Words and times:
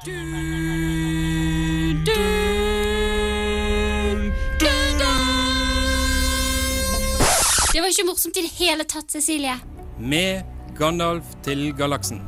Det 0.00 0.12
var 7.76 7.88
ikke 7.90 8.06
morsomt 8.08 8.38
i 8.40 8.44
det 8.46 8.52
hele 8.56 8.86
tatt, 8.88 9.12
Cecilie. 9.12 9.58
Med 10.00 10.40
Gandalf 10.78 11.34
til 11.44 11.74
galaksen. 11.76 12.22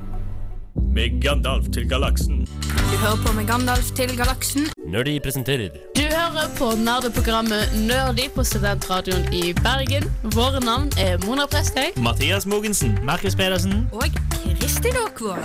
Med 0.92 1.16
Gandalf 1.24 1.70
til 1.72 1.88
galaksen. 1.88 2.44
Du 2.44 2.96
hører 3.00 3.24
på 3.24 3.32
med 3.40 3.48
Gandalf 3.48 3.88
til 3.96 4.12
galaksen. 4.20 4.68
Når 4.92 5.08
de 5.08 5.16
presenterer 5.24 5.72
Du 5.96 6.04
hører 6.32 6.52
på 6.56 6.66
nerdeprogrammet 6.80 7.72
Nerdy 7.76 8.24
på 8.32 8.44
Studentradioen 8.44 9.26
i 9.36 9.50
Bergen. 9.58 10.04
Våre 10.32 10.60
navn 10.64 10.88
er 11.00 11.18
Mona 11.26 11.44
Prestøy. 11.50 11.92
Mathias 12.00 12.46
Mogensen. 12.48 12.94
Markus 13.04 13.34
Pedersen. 13.36 13.84
Og 13.92 14.06
Kristin 14.60 14.96
Aakvåg. 14.96 15.36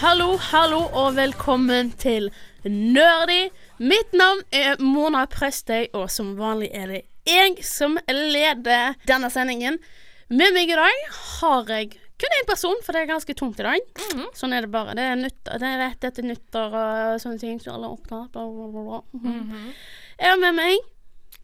Hallo, 0.00 0.36
hallo 0.36 0.80
og 0.92 1.16
velkommen 1.16 1.92
til 1.98 2.30
Nerdy. 2.64 3.46
Mitt 3.78 4.16
navn 4.18 4.42
er 4.52 4.82
Mona 4.82 5.26
Prestøy, 5.30 5.86
og 5.92 6.10
som 6.10 6.34
vanlig 6.40 6.72
er 6.74 6.90
det 6.90 7.04
jeg 7.26 7.62
som 7.66 7.98
leder 8.10 8.98
denne 9.06 9.30
sendingen. 9.30 9.78
Med 10.26 10.58
meg 10.58 10.74
i 10.74 10.80
dag 10.80 11.06
har 11.38 11.70
jeg 11.70 11.94
kun 12.16 12.34
én 12.38 12.48
person, 12.48 12.76
for 12.84 12.96
det 12.96 13.02
er 13.02 13.10
ganske 13.10 13.34
tungt 13.36 13.60
i 13.60 13.66
dag. 13.66 14.02
Sånn 14.36 14.54
er 14.56 14.64
det 14.64 14.72
bare. 14.72 14.94
Det 14.96 15.04
er, 15.04 15.16
nytt, 15.20 15.40
det 15.44 15.68
er 15.68 15.80
rett 15.82 16.06
etter 16.08 16.24
nyttår 16.24 16.76
og 16.80 17.20
sånne 17.22 17.40
ting 17.42 17.58
som 17.60 17.74
alle 17.76 17.90
er 17.90 17.96
opptatt 17.96 18.30
Bla, 18.32 18.46
bla, 18.48 18.68
bla, 18.72 19.02
Mm 19.12 19.50
-hmm. 19.50 19.72
Jeg 20.18 20.30
har 20.30 20.38
med 20.38 20.54
meg 20.54 20.78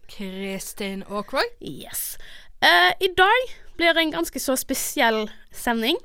Kristin 0.07 1.03
Aakvåg. 1.03 1.45
Yes. 1.61 2.17
Uh, 2.63 2.91
I 2.99 3.07
dag 3.17 3.55
blir 3.77 3.93
det 3.93 4.01
en 4.01 4.11
ganske 4.11 4.39
så 4.39 4.55
spesiell 4.55 5.29
sending. 5.51 5.97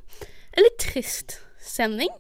En 0.53 0.63
litt 0.63 0.79
trist 0.79 1.41
sending. 1.61 2.11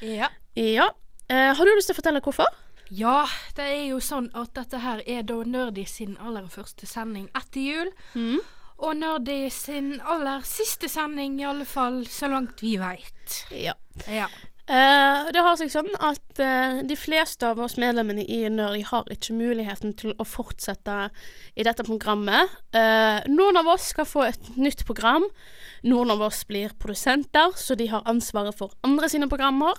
Ja. 0.00 0.28
Ja. 0.54 0.88
Uh, 1.32 1.54
har 1.56 1.64
du 1.64 1.74
lyst 1.76 1.86
til 1.86 1.94
å 1.94 2.00
fortelle 2.02 2.20
hvorfor? 2.20 2.46
ja, 2.94 3.24
det 3.56 3.64
er 3.64 3.84
jo 3.88 4.00
sånn 4.02 4.28
at 4.36 4.52
dette 4.56 4.78
her 4.82 5.00
er 5.08 5.24
da 5.26 5.40
Nerdy 5.48 5.84
sin 5.88 6.18
aller 6.22 6.46
første 6.52 6.86
sending 6.86 7.26
etter 7.36 7.64
jul. 7.64 7.90
Mm. 8.14 8.40
Og 8.82 8.96
Nerdy 8.98 9.46
sin 9.54 9.94
aller 10.00 10.42
siste 10.48 10.88
sending, 10.90 11.38
i 11.40 11.46
alle 11.46 11.66
fall 11.68 12.02
så 12.10 12.28
langt 12.32 12.62
vi 12.64 12.74
veit. 12.80 13.44
Ja. 13.54 13.76
Ja. 14.10 14.26
Uh, 14.64 15.28
det 15.28 15.42
har 15.44 15.58
seg 15.60 15.68
sånn 15.68 15.90
at 16.00 16.38
uh, 16.40 16.78
de 16.88 16.96
fleste 16.96 17.44
av 17.44 17.58
oss 17.60 17.76
medlemmene 17.76 18.22
i 18.24 18.38
Nerdy 18.48 18.80
har 18.88 19.10
ikke 19.12 19.36
muligheten 19.36 19.92
til 20.00 20.14
å 20.16 20.24
fortsette 20.24 21.10
i 21.52 21.66
dette 21.68 21.84
programmet. 21.84 22.48
Uh, 22.72 23.20
noen 23.28 23.60
av 23.60 23.68
oss 23.74 23.90
skal 23.92 24.08
få 24.08 24.24
et 24.30 24.50
nytt 24.56 24.86
program. 24.88 25.28
Noen 25.84 26.14
av 26.16 26.24
oss 26.24 26.40
blir 26.48 26.72
produsenter, 26.80 27.52
så 27.60 27.76
de 27.76 27.90
har 27.92 28.08
ansvaret 28.08 28.56
for 28.56 28.72
andre 28.88 29.10
sine 29.12 29.28
programmer. 29.28 29.76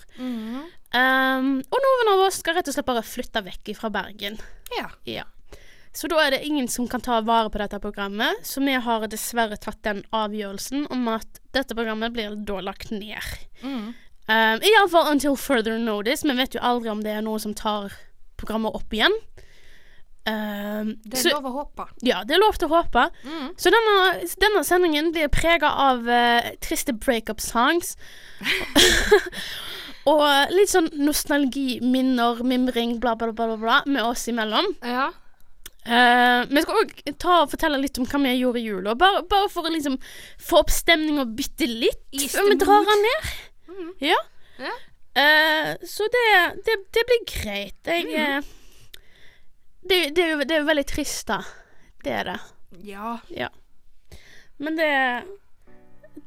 Eh, 0.96 1.48
og 1.66 1.80
noen 1.86 2.12
av 2.14 2.28
oss 2.28 2.38
skal 2.44 2.60
rett 2.60 2.70
og 2.70 2.76
slett 2.76 2.88
bare 2.88 3.02
flytte 3.04 3.42
vekk 3.44 3.74
fra 3.80 3.90
Bergen. 3.92 4.38
ja. 4.78 4.92
Ja. 5.10 5.26
Så 5.96 6.10
da 6.12 6.20
er 6.26 6.34
det 6.36 6.42
ingen 6.44 6.68
som 6.68 6.90
kan 6.92 7.02
ta 7.04 7.22
vare 7.24 7.50
på 7.50 7.60
dette 7.62 7.80
programmet, 7.80 8.42
så 8.44 8.60
vi 8.64 8.74
har 8.76 9.06
dessverre 9.08 9.56
tatt 9.58 9.80
den 9.88 10.04
avgjørelsen 10.12 10.90
om 10.92 11.08
at 11.14 11.40
dette 11.56 11.78
programmet 11.78 12.12
blir 12.16 12.36
da 12.36 12.60
lagt 12.66 12.92
ned. 12.92 13.24
Mm. 13.64 13.94
Um, 14.28 14.60
Iallfall 14.66 15.12
until 15.14 15.38
further 15.40 15.78
notice. 15.80 16.26
Vi 16.28 16.36
vet 16.36 16.58
jo 16.58 16.64
aldri 16.66 16.92
om 16.92 17.04
det 17.06 17.14
er 17.16 17.24
noen 17.24 17.40
som 17.40 17.56
tar 17.56 17.96
programmet 18.36 18.76
opp 18.76 18.94
igjen. 18.94 19.16
Um, 20.26 20.96
Det 21.06 21.22
så, 21.22 21.30
er 21.30 21.36
lov 21.38 21.48
å 21.52 21.56
håpe. 21.62 21.86
ja, 22.02 22.24
det 22.26 22.34
er 22.34 22.42
lov 22.42 22.58
til 22.58 22.68
å 22.68 22.80
håpe. 22.82 23.08
Mm. 23.24 23.50
Så 23.62 23.72
denne, 23.72 23.98
denne 24.42 24.64
sendingen 24.66 25.12
blir 25.14 25.30
prega 25.32 25.70
av 25.70 26.08
uh, 26.10 26.54
triste 26.66 26.96
breakup 26.98 27.40
songs. 27.40 27.94
og 30.12 30.26
litt 30.52 30.74
sånn 30.74 30.90
nostalgi, 30.98 31.78
minner, 31.86 32.42
mimring, 32.44 32.98
bla, 33.00 33.14
bla, 33.16 33.32
bla, 33.32 33.54
bla, 33.54 33.62
bla 33.62 33.84
med 33.86 34.04
oss 34.04 34.26
imellom. 34.28 34.74
Ja. 34.82 35.12
Eh, 35.86 36.40
vi 36.50 36.64
skal 36.66 36.80
òg 36.82 36.94
fortelle 37.52 37.78
litt 37.78 38.00
om 38.02 38.08
hva 38.10 38.22
vi 38.24 38.34
gjorde 38.40 38.62
i 38.62 38.66
jula. 38.66 38.96
Bare, 38.98 39.22
bare 39.30 39.52
for 39.54 39.68
å 39.68 39.74
liksom 39.74 40.00
få 40.42 40.64
opp 40.64 40.74
stemninga 40.74 41.28
bitte 41.38 41.68
litt 41.70 42.26
før 42.34 42.50
vi 42.50 42.58
drar 42.64 42.88
den 42.90 43.06
ned. 43.06 43.30
Mm. 43.70 43.92
Ja. 44.10 44.20
Ja. 44.58 44.74
Uh, 45.16 45.70
så 45.88 46.08
det, 46.12 46.26
det, 46.66 46.74
det 46.96 47.04
blir 47.08 47.22
greit. 47.30 47.78
Jeg 47.88 48.10
eh, 48.20 48.50
det, 49.86 50.00
det, 50.18 50.26
er 50.26 50.58
jo, 50.60 50.66
veldig 50.68 50.88
trist, 50.90 51.28
da. 51.30 51.40
Det 52.04 52.12
er 52.12 52.32
det. 52.34 52.40
Ja. 52.84 53.14
Men 54.58 54.80
det 54.80 54.90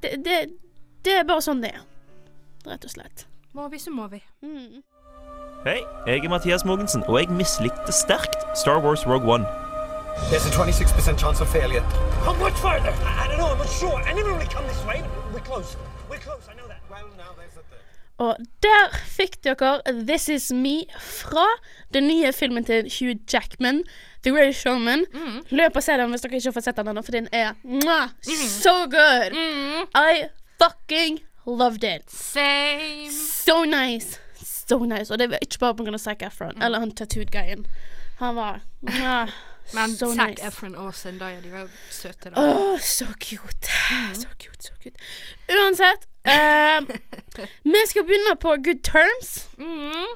det, 0.00 0.14
det 0.24 0.38
det 1.04 1.14
er 1.14 1.26
bare 1.28 1.44
sånn 1.44 1.62
det 1.62 1.72
er. 1.76 1.84
Rett 2.68 2.84
og 2.84 2.92
slett. 2.92 3.24
Må 3.56 3.68
vi, 3.72 3.78
så 3.80 3.92
må 3.94 4.08
vi. 4.12 4.20
Mm. 4.44 4.82
Hei, 5.68 5.84
jeg 6.06 6.24
er 6.24 6.28
Mathias 6.28 6.64
Mogensen, 6.64 7.02
og 7.08 7.20
jeg 7.20 7.28
mislikte 7.28 7.92
sterkt 7.92 8.40
Star 8.56 8.78
Wars 8.84 9.06
Rogue 9.06 9.28
One. 9.34 9.44
There's 10.30 10.46
a 10.46 10.52
26% 10.60 11.18
chance 11.18 11.42
of 11.42 11.48
failure. 11.48 11.82
How 12.24 12.34
much 12.44 12.56
further? 12.66 12.92
I, 13.04 13.24
I 13.24 13.28
don't 13.28 13.36
know. 13.36 13.50
I'm 13.52 13.58
not 13.58 13.68
sure. 13.80 13.96
I 14.08 14.14
never 14.14 14.32
really 14.32 14.52
come 14.54 14.64
this 14.72 14.82
way. 14.88 15.02
We're 15.34 15.44
close. 15.50 15.76
We're 16.10 16.24
close. 16.28 16.44
I 16.52 16.54
know 16.58 16.68
that. 16.72 16.80
Well, 16.90 17.08
now 17.18 17.32
there's 17.38 17.56
a 17.62 17.64
third. 17.70 17.84
Og 18.18 18.36
der 18.62 18.96
fikk 19.16 19.36
dere 19.44 19.82
This 20.06 20.28
Is 20.28 20.52
Me 20.52 20.76
fra 21.00 21.44
den 21.94 22.08
nye 22.08 22.32
filmen 22.32 22.64
til 22.64 22.88
Hugh 22.98 23.18
Jackman, 23.32 23.82
The 24.22 24.32
Great 24.32 24.56
Showman. 24.56 25.04
Løp 25.50 25.76
og 25.76 25.82
se 25.82 25.92
den 25.92 26.10
hvis 26.10 26.24
dere 26.24 26.40
ikke 26.40 26.48
har 26.48 26.56
fått 26.56 26.70
sett 26.70 26.80
den 26.80 26.88
ennå, 26.94 27.02
for 27.04 27.12
den 27.12 27.28
er 27.32 27.52
mwah, 27.64 28.08
so 28.62 28.88
good. 28.88 29.36
I 29.92 30.32
fucking 30.62 31.20
loved 31.46 31.84
it. 31.84 32.08
Same. 32.08 33.12
So 33.12 33.64
nice. 33.64 34.18
So 34.68 34.78
nice. 34.84 35.12
Og 35.12 35.18
det 35.18 35.30
var 35.30 35.38
ikke 35.42 35.58
bare 35.58 35.74
pga. 35.76 35.98
Zac 35.98 36.22
Efron, 36.26 36.62
eller 36.62 36.78
han 36.78 36.90
tattooed-guyen. 36.92 37.66
Han 38.18 38.36
var 38.36 38.60
mwah, 38.80 39.30
Men 39.74 39.96
so 39.96 40.14
Zac 40.14 40.28
nice. 40.28 40.46
Efron 40.46 40.74
og 40.74 40.94
Zendaya, 40.94 41.40
de 41.40 41.52
var 41.52 41.68
søte, 41.90 42.30
da. 42.30 42.40
Åh, 42.40 42.80
så 42.80 43.06
cute. 43.20 43.68
Så 44.14 44.28
cute, 44.38 44.62
så 44.62 44.72
cute. 44.82 44.96
Uansett, 45.48 46.08
eh, 46.24 46.80
vi 47.74 47.82
skal 47.86 48.04
begynne 48.04 48.36
på 48.40 48.48
good 48.48 48.82
terms. 48.84 49.48
Mm. 49.58 50.08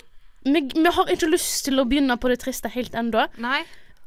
Vi, 0.44 0.60
vi 0.74 0.90
har 0.92 1.12
ikke 1.14 1.30
lyst 1.30 1.64
til 1.64 1.80
å 1.80 1.84
begynne 1.88 2.16
på 2.18 2.28
det 2.32 2.40
triste 2.42 2.68
helt 2.72 2.94
ennå. 2.98 3.26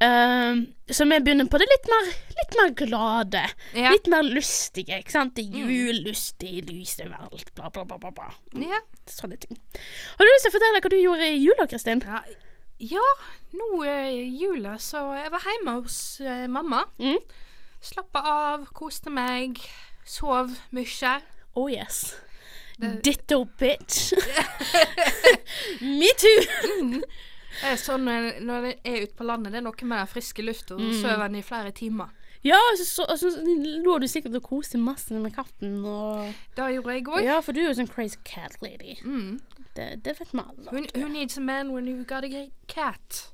Eh, 0.04 0.56
så 0.92 1.06
vi 1.08 1.20
begynner 1.24 1.48
på 1.50 1.58
det 1.62 1.68
litt 1.72 1.88
mer, 1.92 2.10
litt 2.40 2.56
mer 2.60 2.74
glade. 2.82 3.44
Ja. 3.74 3.92
Litt 3.94 4.08
mer 4.12 4.24
lystige. 4.28 5.00
ikke 5.00 5.14
sant? 5.14 5.36
Det 5.38 5.46
er 5.48 5.70
jul, 5.70 6.02
lystig, 6.10 6.66
lys 6.70 6.98
overalt, 7.06 7.54
bla, 7.56 7.70
bla, 7.72 7.86
bla. 7.88 7.98
bla, 8.02 8.12
bla. 8.12 8.28
Ja. 8.60 8.82
Sånne 9.10 9.38
ting. 9.40 9.58
Har 10.18 10.26
du 10.28 10.32
lyst 10.34 10.48
til 10.48 10.52
å 10.52 10.56
fortelle 10.58 10.82
hva 10.84 10.92
du 10.92 10.98
gjorde 11.00 11.30
i 11.32 11.40
jula, 11.40 11.68
Kristin? 11.72 12.04
Ja, 12.06 12.22
ja 12.92 13.08
nå 13.56 13.70
eh, 13.88 14.12
i 14.12 14.26
jula 14.42 14.76
så 14.84 15.06
jeg 15.16 15.32
var 15.32 15.46
hjemme 15.48 15.78
hos 15.80 16.00
eh, 16.22 16.46
mamma. 16.52 16.84
Mm. 17.00 17.22
Slappa 17.86 18.22
av, 18.26 18.68
koste 18.76 19.14
meg, 19.14 19.62
sov 20.04 20.52
mye. 20.76 21.16
Oh 21.56 21.70
yes. 21.72 22.16
Det- 22.82 22.98
Ditto 23.06 23.46
bitch. 23.58 24.12
Me 25.82 26.10
too. 26.20 27.02
Det 27.62 27.72
er 27.72 27.82
sånn 27.82 28.08
eh, 28.12 28.38
når 28.46 28.70
jeg 28.70 28.78
er 28.84 29.02
ute 29.06 29.18
på 29.18 29.28
landet, 29.28 29.54
det 29.54 29.62
er 29.62 29.66
noe 29.66 29.90
med 29.90 30.02
den 30.02 30.12
friske 30.12 30.46
lufta, 30.46 30.78
og 30.78 30.86
mm. 30.86 30.96
sover 31.02 31.26
en 31.28 31.40
i 31.40 31.44
flere 31.46 31.74
timer. 31.76 32.14
Ja, 32.46 32.60
så, 32.78 32.86
så, 32.86 33.16
så, 33.18 33.32
lå 33.82 33.98
du 33.98 34.06
sikkert 34.08 34.36
og 34.38 34.44
koste 34.46 34.78
masse 34.78 35.18
med 35.18 35.34
katten 35.34 35.80
og 35.82 36.28
Det 36.54 36.68
gjorde 36.76 36.94
jeg 36.94 37.08
òg. 37.08 37.24
Ja, 37.26 37.40
for 37.42 37.58
du 37.58 37.64
er 37.64 37.72
jo 37.72 37.78
sånn 37.80 37.90
crazy 37.90 38.20
cat 38.28 38.60
lady. 38.62 39.00
Mm. 39.02 39.40
Det, 39.74 39.88
det 40.06 40.14
vet 40.20 40.30
vi 40.30 40.44
alle. 40.44 40.68
Who, 40.70 40.84
who 40.94 41.08
needs 41.10 41.40
a 41.40 41.42
man 41.42 41.74
when 41.74 41.90
you've 41.90 42.06
got 42.06 42.24
a 42.24 42.46
cat? 42.70 43.32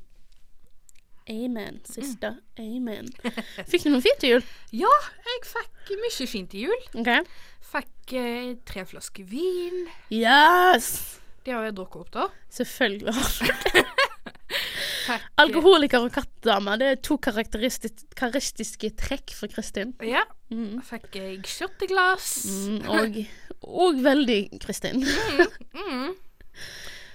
Amen, 1.30 1.82
sister. 1.84 2.40
Amen. 2.60 3.12
Fikk 3.72 3.84
du 3.86 3.92
noe 3.92 4.02
fint 4.04 4.24
til 4.24 4.38
jul? 4.38 4.48
Ja, 4.74 4.92
jeg 5.28 5.44
fikk 5.48 5.92
mye 6.02 6.28
fint 6.28 6.52
til 6.52 6.70
jul. 6.70 6.88
Okay. 7.04 7.28
Fikk 7.72 8.16
eh, 8.20 8.54
tre 8.68 8.86
flasker 8.88 9.28
vin. 9.28 9.86
Yes! 10.12 11.20
Det 11.46 11.54
har 11.54 11.68
jeg 11.68 11.78
drukket 11.78 12.02
opp, 12.04 12.14
da. 12.16 12.28
Selvfølgelig 12.54 13.14
har 13.18 13.32
du 13.38 13.82
Alkoholiker 15.42 16.06
og 16.06 16.12
kattedame, 16.16 16.78
det 16.82 16.88
er 16.92 16.96
to 17.04 17.18
karakteristiske, 17.18 18.92
trekk 19.00 19.34
for 19.38 19.48
Kristin. 19.52 19.94
eh, 20.00 20.10
Ja. 20.14 20.24
Mm. 20.52 20.82
Fikk 20.84 21.16
jeg 21.16 21.46
shotteglass. 21.48 22.46
Mm, 22.68 22.90
og, 22.90 23.22
og 23.64 24.02
veldig 24.04 24.40
Kristin. 24.60 25.06
Mm. 25.74 26.16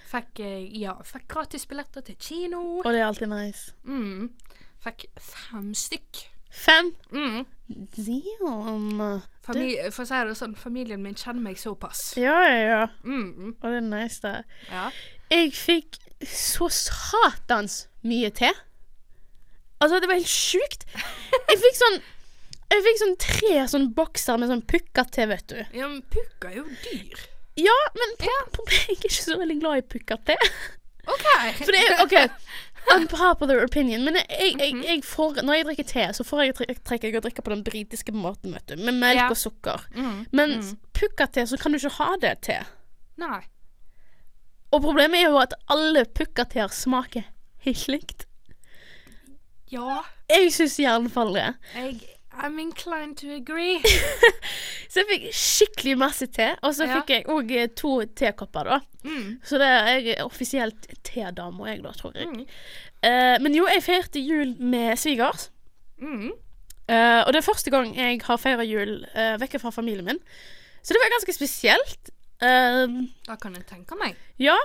Fikk 0.07 0.41
jeg 0.41 0.71
Ja, 0.81 0.95
fikk 1.05 1.27
gratis 1.29 1.67
billetter 1.69 2.01
til 2.07 2.17
kino. 2.19 2.63
Og 2.85 2.89
det 2.93 3.01
er 3.03 3.07
alltid 3.11 3.29
nice. 3.29 3.73
Mm. 3.85 4.31
Fikk 4.85 5.07
fem 5.21 5.75
stykk. 5.75 6.23
Fem. 6.57 6.93
Mm. 7.13 7.45
Damn. 7.69 9.23
Fami 9.45 9.67
for 9.93 10.05
å 10.05 10.09
si 10.09 10.21
det 10.29 10.37
sånn, 10.39 10.55
familien 10.57 11.03
min 11.03 11.15
kjenner 11.19 11.43
meg 11.51 11.59
såpass. 11.61 12.15
Ja, 12.17 12.39
ja, 12.49 12.63
ja. 12.71 12.83
Mm. 13.05 13.57
Og 13.61 13.67
det 13.67 13.77
er 13.83 13.87
nice, 13.91 14.21
det. 14.25 14.45
Ja. 14.71 14.87
Jeg 15.35 15.53
fikk 15.59 15.99
så 16.31 16.69
satans 16.73 17.87
mye 18.07 18.31
til. 18.35 18.53
Altså, 19.83 20.01
det 20.01 20.09
var 20.09 20.17
helt 20.21 20.31
sjukt. 20.33 20.87
Jeg 21.51 21.59
fikk 21.61 21.77
sånn 21.81 21.99
Jeg 22.73 22.83
fikk 22.83 22.97
sånn 23.03 23.17
tre 23.23 23.57
sånn 23.71 23.85
bokser 23.95 24.39
med 24.43 24.49
sånn 24.51 24.63
pukka-te, 24.67 25.27
vet 25.31 25.45
du. 25.53 25.59
Ja, 25.77 25.87
men 25.91 26.01
pukka 26.11 26.51
er 26.51 26.57
jo 26.63 26.65
dyr. 26.83 27.21
Ja, 27.61 27.77
men 27.97 28.15
pro- 28.21 28.49
På, 28.57 28.65
jeg 28.73 28.89
er 28.89 28.97
ikke 28.97 29.11
så 29.15 29.37
veldig 29.39 29.61
glad 29.63 29.79
i 29.79 29.85
pukka-te. 29.95 30.35
OK. 31.07 31.29
For 31.61 31.71
det 31.77 31.83
er 31.85 32.03
OK. 32.03 32.17
Unpopular 32.97 33.63
opinion, 33.65 34.03
men 34.07 34.15
jeg, 34.19 34.27
jeg, 34.31 34.59
jeg, 34.63 34.83
jeg 34.87 35.05
får, 35.07 35.41
når 35.47 35.57
jeg 35.61 35.67
drikker 35.69 35.87
te, 35.91 36.05
så 36.19 36.27
får 36.27 36.43
jeg 36.45 36.57
tre- 36.59 36.77
trekker 36.91 37.09
jeg 37.11 37.19
å 37.19 37.23
drikke 37.25 37.43
på 37.47 37.53
den 37.55 37.63
britiske 37.67 38.13
måten, 38.15 38.53
vet 38.55 38.67
du. 38.71 38.77
Med 38.83 38.99
melk 38.99 39.19
Ja. 39.23 39.29
og 39.31 39.39
sukker. 39.41 39.87
Mm. 39.95 40.21
Mens 40.39 40.75
pukka-te, 40.95 41.47
så 41.51 41.59
kan 41.63 41.75
du 41.75 41.79
ikke 41.81 41.95
ha 42.01 42.11
det 42.23 42.35
til. 42.47 42.67
Nei. 43.23 43.41
Og 44.77 44.83
problemet 44.85 45.23
er 45.23 45.31
jo 45.31 45.39
at 45.41 45.55
alle 45.73 46.03
pukka-teer 46.05 46.69
smaker 46.75 47.25
helt 47.65 47.87
likt. 47.89 48.27
Ja, 49.73 50.03
Jeg 50.31 50.53
syns 50.55 50.77
iallfall 50.83 51.33
det. 51.35 51.47
jeg 51.75 51.97
I'm 52.37 52.59
inclined 52.61 53.17
to 53.17 53.31
agree. 53.33 53.81
Så 54.93 55.01
jeg 55.01 55.07
fikk 55.09 55.25
skikkelig 55.33 55.95
masse 55.99 56.27
te, 56.29 56.51
og 56.63 56.75
så 56.77 56.85
Ja. 56.85 56.99
fikk 57.01 57.11
jeg 57.15 57.25
òg 57.33 57.53
to 57.77 57.93
tekopper, 58.17 58.69
da. 58.69 58.79
Mm. 59.05 59.39
Så 59.45 59.59
det 59.61 59.67
er 59.71 60.01
jeg 60.05 60.19
offisielt 60.25 60.87
tedama, 61.03 61.71
jeg, 61.71 61.83
da, 61.85 61.93
tror 61.97 62.13
jeg. 62.17 62.29
Mm. 62.29 62.45
Uh, 63.07 63.37
men 63.43 63.57
jo, 63.57 63.65
jeg 63.73 63.83
feirte 63.83 64.21
jul 64.21 64.53
med 64.61 64.97
svigers. 65.01 65.49
Mm. 66.01 66.31
Uh, 66.87 67.23
og 67.25 67.33
det 67.33 67.41
er 67.41 67.49
første 67.49 67.73
gang 67.73 67.97
jeg 67.97 68.21
har 68.23 68.37
feira 68.39 68.65
jul 68.69 68.99
uh, 69.17 69.37
vekke 69.41 69.59
fra 69.63 69.73
familien 69.75 70.05
min. 70.07 70.21
Så 70.85 70.93
det 70.95 71.01
var 71.03 71.17
ganske 71.17 71.35
spesielt. 71.35 72.13
Eh, 72.43 72.87
Da 73.27 73.37
kan 73.41 73.55
jeg 73.55 73.67
tenke 73.67 73.97
meg. 73.99 74.17
ja. 74.39 74.57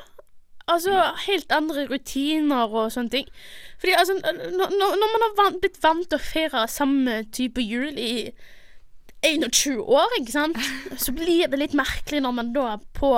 Altså 0.72 0.94
helt 1.26 1.52
andre 1.52 1.88
rutiner 1.90 2.70
og 2.70 2.92
sånne 2.94 3.10
ting. 3.12 3.26
Fordi 3.82 3.92
altså, 3.98 4.14
når, 4.22 4.76
man 5.02 5.24
har 5.26 5.34
van 5.40 5.58
blitt 5.60 5.80
vant 5.84 6.06
til 6.08 6.20
å 6.20 6.22
feire 6.22 6.62
samme 6.70 7.16
type 7.34 7.60
jul 7.66 7.98
i 7.98 8.30
21 9.26 9.82
år, 9.82 10.14
ikke 10.20 10.32
sant, 10.32 10.58
så 11.04 11.12
blir 11.18 11.50
det 11.52 11.60
litt 11.60 11.74
merkelig 11.78 12.22
når 12.24 12.32
man 12.38 12.54
da 12.56 12.78
på 12.96 13.12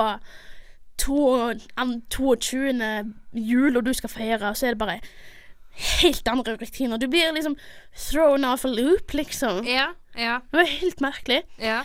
to- 0.98 1.54
22. 1.76 3.12
jul 3.34 3.76
og 3.76 3.84
du 3.86 3.92
skal 3.94 4.10
feire, 4.12 4.54
så 4.56 4.66
er 4.66 4.74
det 4.74 4.78
bare 4.82 4.98
helt 6.00 6.28
andre 6.32 6.56
rutiner. 6.60 6.98
Du 6.98 7.06
blir 7.12 7.32
liksom 7.36 7.56
thrown 8.08 8.44
off 8.48 8.64
a 8.64 8.68
loop, 8.72 9.14
liksom. 9.14 9.64
Ja, 9.68 9.92
ja, 10.16 10.40
Det 10.50 10.58
var 10.58 10.64
helt 10.80 11.00
merkelig. 11.04 11.42
ja. 11.60 11.82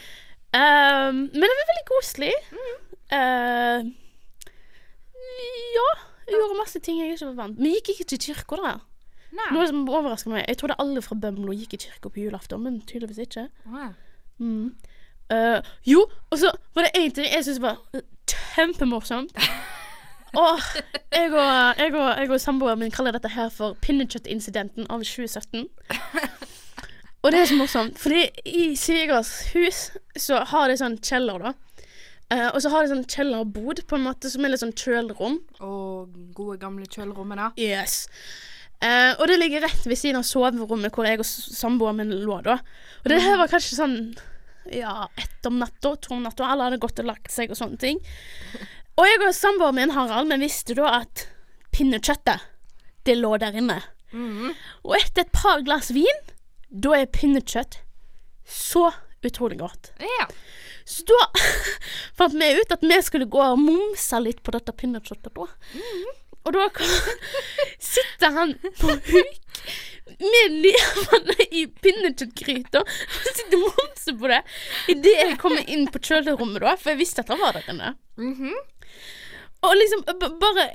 Ehm, 0.57 1.25
men 1.29 1.45
det 1.45 1.57
var 1.59 1.71
veldig 1.71 1.87
koselig. 1.89 2.33
Eh, 3.11 3.89
ja. 5.75 5.89
Jeg 6.29 6.37
gjorde 6.37 6.59
masse 6.59 6.79
ting 6.85 6.99
jeg 7.01 7.15
ikke 7.15 7.31
var 7.31 7.37
vant 7.39 7.57
Vi 7.57 7.71
gikk 7.73 7.89
ikke 7.95 8.05
til 8.11 8.19
kirka 8.27 8.59
der. 8.61 8.83
Nei. 9.33 9.47
Noe 9.53 9.65
som 9.69 9.81
overrasker 9.85 10.33
meg. 10.33 10.45
Jeg 10.47 10.59
trodde 10.61 10.77
alle 10.81 11.01
fra 11.05 11.17
Bømlo 11.17 11.53
gikk 11.57 11.75
i 11.77 11.81
kirka 11.85 12.09
på 12.09 12.21
julaften, 12.23 12.61
men 12.65 12.79
tydeligvis 12.81 13.21
ikke. 13.25 13.47
Mm. 14.37 14.75
Uh, 15.29 15.59
jo, 15.85 16.05
og 16.29 16.39
så 16.41 16.49
var 16.73 16.87
det 16.87 16.97
én 16.97 17.13
ting 17.13 17.27
jeg 17.29 17.45
syntes 17.45 17.61
var 17.61 17.77
kjempemorsomt. 18.29 19.35
Og 20.37 20.59
jeg 21.09 21.31
og, 21.33 21.73
jeg 21.79 21.93
og, 21.95 22.19
jeg 22.19 22.29
og 22.29 22.41
samboeren 22.41 22.79
min 22.79 22.91
kaller 22.93 23.15
dette 23.15 23.31
her 23.33 23.47
for 23.49 23.73
pinnekjøttincidenten 23.81 24.85
av 24.85 25.01
2017. 25.01 25.65
Og 27.19 27.33
det 27.33 27.41
er 27.41 27.49
så 27.49 27.57
morsomt, 27.59 27.97
fordi 27.99 28.27
i 28.47 28.69
svigers 28.79 29.31
hus 29.51 29.89
så 30.15 30.39
har 30.53 30.71
de 30.71 30.77
sånn 30.79 30.95
kjeller, 31.03 31.49
da. 31.49 31.53
Eh, 32.31 32.47
og 32.53 32.61
så 32.63 32.71
har 32.71 32.85
de 32.85 32.93
sånn 32.93 33.07
kjellerbod, 33.09 33.83
på 33.89 33.97
en 33.97 34.05
måte, 34.05 34.29
som 34.31 34.45
er 34.45 34.53
litt 34.53 34.61
sånn 34.61 34.75
kjølrom. 34.77 35.39
Og 35.65 36.13
gode, 36.37 36.59
gamle 36.61 36.87
kjølrommene. 36.87 37.49
Yes. 37.59 38.05
Eh, 38.79 39.11
og 39.17 39.25
det 39.27 39.39
ligger 39.41 39.65
rett 39.65 39.87
ved 39.89 39.99
siden 39.99 40.21
av 40.21 40.27
soverommet 40.27 40.95
hvor 40.95 41.07
jeg 41.09 41.19
og 41.19 41.27
samboeren 41.27 41.99
min 41.99 42.13
lå, 42.23 42.39
da. 42.45 42.59
Og 43.03 43.11
det 43.11 43.19
her 43.25 43.39
var 43.41 43.51
kanskje 43.51 43.79
sånn 43.81 43.97
ja, 44.71 45.09
ett 45.19 45.49
om 45.49 45.57
natta, 45.59 45.95
to 45.97 46.13
om 46.15 46.23
natta, 46.23 46.47
alle 46.47 46.69
hadde 46.69 46.79
gått 46.79 47.01
og 47.01 47.09
lagt 47.09 47.33
seg 47.33 47.51
og 47.51 47.59
sånne 47.59 47.81
ting. 47.81 47.99
Og 48.99 49.07
jeg 49.07 49.19
og 49.25 49.35
samboeren 49.35 49.79
min, 49.79 49.95
Harald, 49.95 50.31
vi 50.31 50.39
visste 50.45 50.77
da 50.77 50.99
at 51.01 51.25
pinnekjøttet, 51.75 52.45
det 53.07 53.15
lå 53.17 53.33
der 53.41 53.57
inne. 53.57 53.81
Og 54.85 54.95
etter 54.99 55.25
et 55.25 55.33
par 55.33 55.63
glass 55.65 55.89
vin, 55.95 56.21
da 56.69 56.95
er 56.99 57.09
pinnekjøtt 57.13 57.81
så 58.49 58.89
utrolig 59.25 59.59
godt. 59.59 59.91
Ja. 59.99 60.29
Så 60.89 61.03
da 61.09 61.19
fant 62.17 62.33
vi 62.33 62.49
ut 62.61 62.71
at 62.73 62.85
vi 62.85 63.01
skulle 63.05 63.29
gå 63.29 63.41
og 63.43 63.59
momse 63.61 64.21
litt 64.23 64.41
på 64.45 64.53
dette 64.55 64.73
pinnekjøttet 64.73 65.33
da. 65.35 65.47
Og 66.47 66.55
da 66.55 66.65
sitter 67.91 68.33
han 68.37 68.55
på 68.79 68.95
huk 68.95 69.61
med 70.19 70.55
nevene 70.63 71.35
i 71.53 71.65
pinnekjøttgryta 71.83 72.81
og 72.81 73.27
sitter 73.35 73.59
og 73.59 73.77
momser 73.77 74.15
på 74.17 74.31
det 74.31 74.39
idet 74.95 75.13
jeg 75.19 75.37
kommer 75.41 75.69
inn 75.69 75.85
på 75.93 76.01
kjølerommet, 76.01 76.63
da, 76.63 76.73
for 76.79 76.93
jeg 76.93 77.01
visste 77.03 77.23
at 77.25 77.29
han 77.33 77.41
var 77.43 77.59
der 77.59 77.69
inne. 77.75 77.93
Og 79.61 79.75
liksom 79.75 80.05
bare 80.39 80.65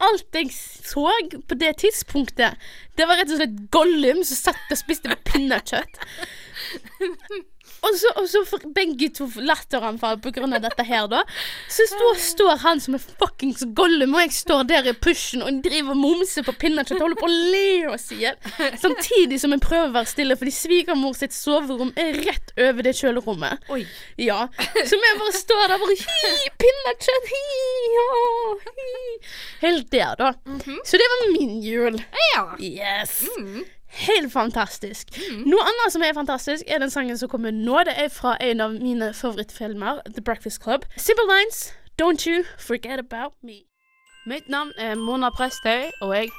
Alt 0.00 0.36
jeg 0.36 0.52
så 0.54 1.10
på 1.48 1.56
det 1.60 1.74
tidspunktet, 1.82 2.56
det 2.96 3.08
var 3.08 3.20
rett 3.20 3.32
og 3.32 3.40
slett 3.40 3.58
Gollum 3.74 4.22
som 4.24 4.40
satt 4.48 4.72
og 4.72 4.80
spiste 4.80 5.16
pinnekjøtt. 5.28 6.00
Og 7.84 7.98
så, 8.00 8.12
og 8.20 8.28
så 8.30 8.42
får 8.48 8.64
begge 8.76 9.10
to 9.14 9.26
latteranfall 9.44 10.16
av 10.18 10.62
dette 10.64 10.86
her, 10.86 11.06
da. 11.10 11.22
Så 11.70 11.86
står, 11.90 12.18
står 12.22 12.62
han 12.64 12.80
som 12.80 12.96
en 12.96 13.02
fuckings 13.02 13.64
Gollum, 13.76 14.14
og 14.16 14.24
jeg 14.24 14.34
står 14.38 14.64
der 14.70 14.88
i 14.90 14.94
pushen 14.96 15.44
og 15.44 15.60
driver 15.64 15.98
momser 15.98 16.46
på 16.46 16.54
pinnekjøtt 16.64 16.98
og 16.98 17.06
holder 17.08 17.20
på 17.20 17.28
å 17.28 17.36
le 17.54 17.92
oss 17.92 18.08
i 18.14 18.22
hjel. 18.22 18.38
Samtidig 18.80 19.40
som 19.42 19.54
jeg 19.54 19.64
prøver 19.64 19.90
å 19.90 19.96
være 19.98 20.12
stille, 20.14 20.38
fordi 20.40 20.54
svigermor 20.54 21.16
sitt 21.18 21.36
soverom 21.36 21.92
er 22.00 22.20
rett 22.24 22.54
over 22.56 22.86
det 22.86 22.94
kjølerommet. 23.00 23.68
Oi. 23.74 23.82
Ja. 24.20 24.46
Så 24.74 25.00
vi 25.00 25.14
bare 25.20 25.36
står 25.36 25.66
der 25.74 25.82
bare 25.82 25.98
Hi, 26.04 26.50
pinnekjøtt, 26.60 27.30
hi, 27.30 27.44
ja, 27.94 28.08
hi. 28.80 28.98
Helt 29.64 29.90
der, 29.92 30.14
da. 30.20 30.32
Så 30.84 31.00
det 31.00 31.08
var 31.14 31.30
min 31.34 31.58
jul. 31.64 32.00
Ja. 32.34 32.44
Yes. 32.60 33.22
Helt 33.94 34.32
fantastisk. 34.32 35.12
Noe 35.46 35.62
annet 35.62 35.92
som 35.94 36.02
er 36.02 36.14
fantastisk, 36.16 36.64
er 36.66 36.82
den 36.82 36.90
sangen 36.90 37.18
som 37.18 37.30
kommer 37.30 37.54
nå. 37.54 37.78
Det 37.86 37.94
er 38.04 38.08
fra 38.10 38.34
en 38.42 38.60
av 38.60 38.74
mine 38.74 39.12
favorittfilmer, 39.14 40.02
The 40.16 40.22
Breakfast 40.22 40.62
Club. 40.62 40.88
Simple 40.96 41.26
Lines, 41.30 41.72
Don't 42.02 42.26
You 42.26 42.42
Forget 42.58 42.98
About 42.98 43.36
Me. 43.42 43.62
Mitt 44.26 44.48
navn 44.48 44.72
er 44.78 44.94
Mona 44.96 45.30
Prestøy, 45.30 45.92
og 46.02 46.16
jeg 46.16 46.30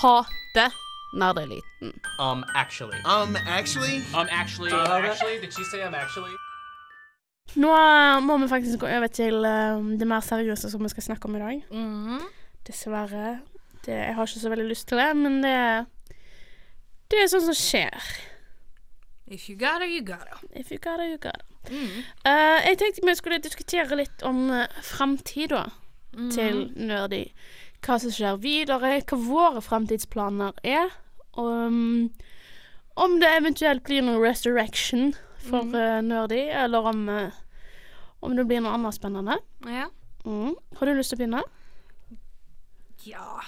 hater 0.00 0.74
nerdeliten. 1.14 1.92
Um, 2.18 2.44
actually. 2.54 2.98
Um, 3.04 3.36
actually? 3.46 4.02
Um, 4.18 4.28
actually. 4.30 4.72
actually, 4.72 5.38
did 5.40 5.52
she 5.52 5.64
say 5.64 5.82
um, 5.86 5.94
actually? 5.94 6.34
Nå 7.56 7.72
må 8.20 8.38
vi 8.38 8.48
faktisk 8.48 8.80
gå 8.80 8.86
over 8.86 9.06
til 9.06 9.44
eh, 9.44 9.84
det 9.98 10.06
mer 10.08 10.20
seriøse 10.20 10.70
som 10.70 10.82
vi 10.82 10.88
skal 10.88 11.02
snakke 11.02 11.28
om 11.28 11.36
i 11.36 11.38
dag. 11.38 11.62
Mm. 11.70 12.24
Dessverre. 12.66 13.38
Det, 13.86 13.94
jeg 13.94 14.14
har 14.14 14.26
ikke 14.26 14.40
så 14.40 14.48
veldig 14.48 14.66
lyst 14.68 14.88
til 14.88 14.98
det, 14.98 15.16
men 15.16 15.38
det, 15.44 15.86
det 17.10 17.22
er 17.22 17.30
sånn 17.30 17.46
som 17.48 17.56
skjer. 17.58 18.08
If 19.26 19.48
you 19.50 19.56
gotta, 19.58 19.86
you 19.86 20.02
gotta. 20.06 20.38
If 20.54 20.70
you 20.70 20.78
got 20.78 21.00
it, 21.00 21.10
you 21.10 21.18
got 21.18 21.42
it. 21.42 21.70
Mm. 21.70 22.04
Uh, 22.22 22.60
jeg 22.62 22.78
tenkte 22.78 23.06
vi 23.06 23.14
skulle 23.18 23.42
diskutere 23.42 23.98
litt 23.98 24.22
om 24.26 24.46
uh, 24.54 24.66
framtida 24.86 25.64
til 26.32 26.62
Nerdy. 26.78 27.24
Hva 27.84 27.98
som 28.00 28.12
skjer 28.14 28.38
videre, 28.40 28.94
hva 29.02 29.18
våre 29.20 29.62
framtidsplaner 29.62 30.56
er. 30.64 30.94
Um, 31.36 32.12
om 32.96 33.18
det 33.20 33.28
eventuelt 33.36 33.84
blir 33.84 34.04
noe 34.06 34.22
resurrection 34.22 35.10
for 35.46 35.76
eh, 35.76 35.98
Nerdy, 36.02 36.46
eller 36.48 36.88
om, 36.88 37.02
uh, 37.12 37.34
om 38.24 38.32
det 38.38 38.46
blir 38.48 38.62
noe 38.64 38.72
annet 38.78 38.96
spennende. 38.96 39.36
Ja. 39.68 39.90
Mm. 40.24 40.54
Har 40.78 40.88
du 40.88 40.96
lyst 40.96 41.12
til 41.12 41.18
å 41.18 41.20
begynne? 41.20 41.42
Ja. 43.04 43.42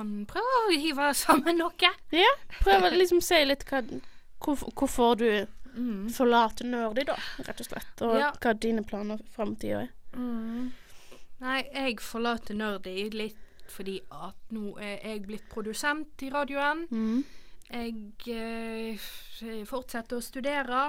Kan 0.00 0.12
prøve 0.30 0.58
å 0.64 0.68
hive 0.72 1.10
sammen 1.12 1.58
noe. 1.60 1.92
Ja, 2.16 2.30
prøv 2.62 2.86
å 2.88 2.90
liksom 2.94 3.20
si 3.24 3.36
litt 3.44 3.66
hva, 3.68 3.82
hvorfor, 4.40 4.72
hvorfor 4.72 5.18
du 5.20 5.26
forlater 6.14 6.64
Nerdy, 6.66 7.04
da, 7.04 7.16
rett 7.44 7.60
og 7.60 7.66
slett. 7.68 8.02
Og 8.06 8.16
Ja. 8.18 8.30
hva 8.40 8.54
dine 8.58 8.82
planer 8.82 9.20
for 9.20 9.42
framtida 9.42 9.82
er. 9.84 9.90
Nei, 11.40 11.60
jeg 11.72 12.00
forlater 12.00 12.56
Nerdy 12.56 13.10
litt 13.12 13.36
fordi 13.70 14.00
at 14.10 14.34
nå 14.50 14.72
er 14.82 14.96
jeg 15.04 15.26
blitt 15.28 15.44
produsent 15.52 16.24
i 16.26 16.30
radioen. 16.32 16.86
Mm. 16.90 17.20
Jeg 17.70 18.34
eh, 18.34 19.64
fortsetter 19.68 20.18
å 20.18 20.24
studere. 20.24 20.80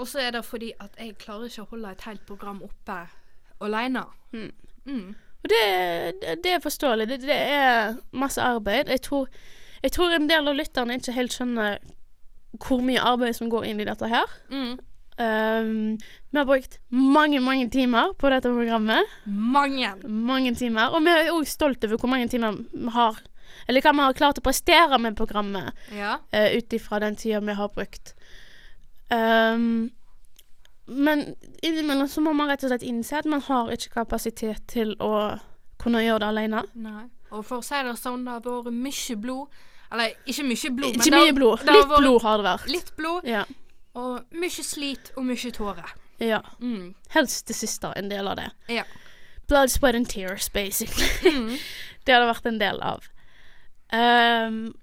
Og 0.00 0.08
så 0.08 0.22
er 0.24 0.30
det 0.32 0.44
fordi 0.48 0.70
at 0.80 0.96
jeg 0.96 1.18
klarer 1.20 1.50
ikke 1.50 1.66
å 1.66 1.70
holde 1.74 1.90
et 1.92 2.06
helt 2.08 2.24
program 2.26 2.62
oppe 2.64 2.96
alene. 3.60 4.06
Mm. 4.32 5.14
Og 5.42 5.50
det, 5.50 6.36
det, 6.44 6.52
er 6.52 6.62
forståelig. 6.62 7.08
Det, 7.10 7.20
det 7.26 7.38
er 7.38 7.96
masse 8.14 8.42
arbeid. 8.42 8.88
Jeg 8.88 9.02
tror, 9.02 9.28
jeg 9.82 9.92
tror 9.92 10.14
en 10.14 10.28
del 10.30 10.48
av 10.48 10.54
lytterne 10.58 10.98
ikke 10.98 11.16
helt 11.16 11.34
skjønner 11.34 11.80
hvor 12.62 12.82
mye 12.84 13.00
arbeid 13.00 13.34
som 13.34 13.50
går 13.50 13.66
inn 13.70 13.80
i 13.82 13.86
dette 13.88 14.08
her. 14.12 14.34
Mm. 14.52 14.76
Um, 15.22 15.98
vi 16.30 16.38
har 16.38 16.46
brukt 16.48 16.78
mange, 16.88 17.40
mange 17.44 17.68
timer 17.72 18.14
på 18.18 18.30
dette 18.32 18.52
programmet. 18.52 19.08
Mange. 19.26 19.90
Mange 20.08 20.54
timer. 20.56 20.94
Og 20.94 21.04
vi 21.04 21.12
er 21.12 21.32
òg 21.34 21.48
stolt 21.48 21.84
over 21.84 22.00
hvor 22.00 22.12
mange 22.12 22.30
timer 22.32 22.56
vi 22.72 22.94
har 22.94 23.20
Eller 23.68 23.84
hva 23.84 23.92
vi 23.92 24.00
har 24.00 24.14
klart 24.16 24.38
å 24.40 24.42
prestere 24.42 24.96
med 24.98 25.16
programmet 25.18 25.76
Ja. 25.92 26.16
uh, 26.32 26.48
ut 26.56 26.72
ifra 26.72 27.02
den 27.02 27.18
tida 27.20 27.42
vi 27.44 27.54
har 27.58 27.68
brukt. 27.68 28.14
Ehm, 29.12 29.90
men 30.94 31.34
innimellom 31.62 32.08
så 32.08 32.20
må 32.24 32.32
man 32.36 32.48
rett 32.50 32.62
og 32.64 32.70
slett 32.72 32.84
innse 32.86 33.18
at 33.18 33.28
man 33.30 33.40
har 33.46 33.70
ikke 33.74 33.92
kapasitet 34.00 34.62
til 34.70 34.94
å 35.00 35.38
kunne 35.82 36.02
gjøre 36.04 36.22
det 36.22 36.28
alene. 36.28 36.62
Nei. 36.74 37.04
Og 37.32 37.44
for 37.48 37.58
å 37.62 37.64
si 37.64 37.78
det 37.82 37.94
sånn, 37.98 38.24
det 38.26 38.32
har 38.34 38.42
vært 38.44 38.74
mye 38.76 39.16
blod. 39.18 39.60
Eller 39.92 40.12
ikke 40.28 40.44
mye 40.48 40.70
blod, 40.76 40.94
Ikke 40.96 41.10
det 41.10 41.18
mye 41.20 41.34
blod. 41.36 41.64
Litt 41.66 41.88
vært 41.88 41.98
blod 42.04 42.22
har 42.22 42.38
det 42.40 42.44
vært. 42.46 42.68
Litt 42.72 42.92
blod, 42.96 43.24
Ja. 43.28 43.44
og 43.94 44.24
mye 44.32 44.64
slit 44.64 45.10
og 45.16 45.24
mye 45.24 45.50
tårer. 45.52 45.90
ja. 46.18 46.40
Mm. 46.60 46.94
Helst 47.10 47.46
det 47.48 47.56
siste, 47.56 47.92
en 47.96 48.08
del 48.08 48.28
av 48.28 48.36
det. 48.36 48.50
Ja. 48.68 48.84
Blood, 49.48 49.70
sweat 49.70 49.94
and 49.94 50.08
tears, 50.08 50.48
basically. 50.48 51.08
det 52.04 52.14
har 52.14 52.20
det 52.20 52.30
vært 52.34 52.46
en 52.46 52.58
del 52.58 52.80
av. 52.80 53.08
Um, 53.92 54.74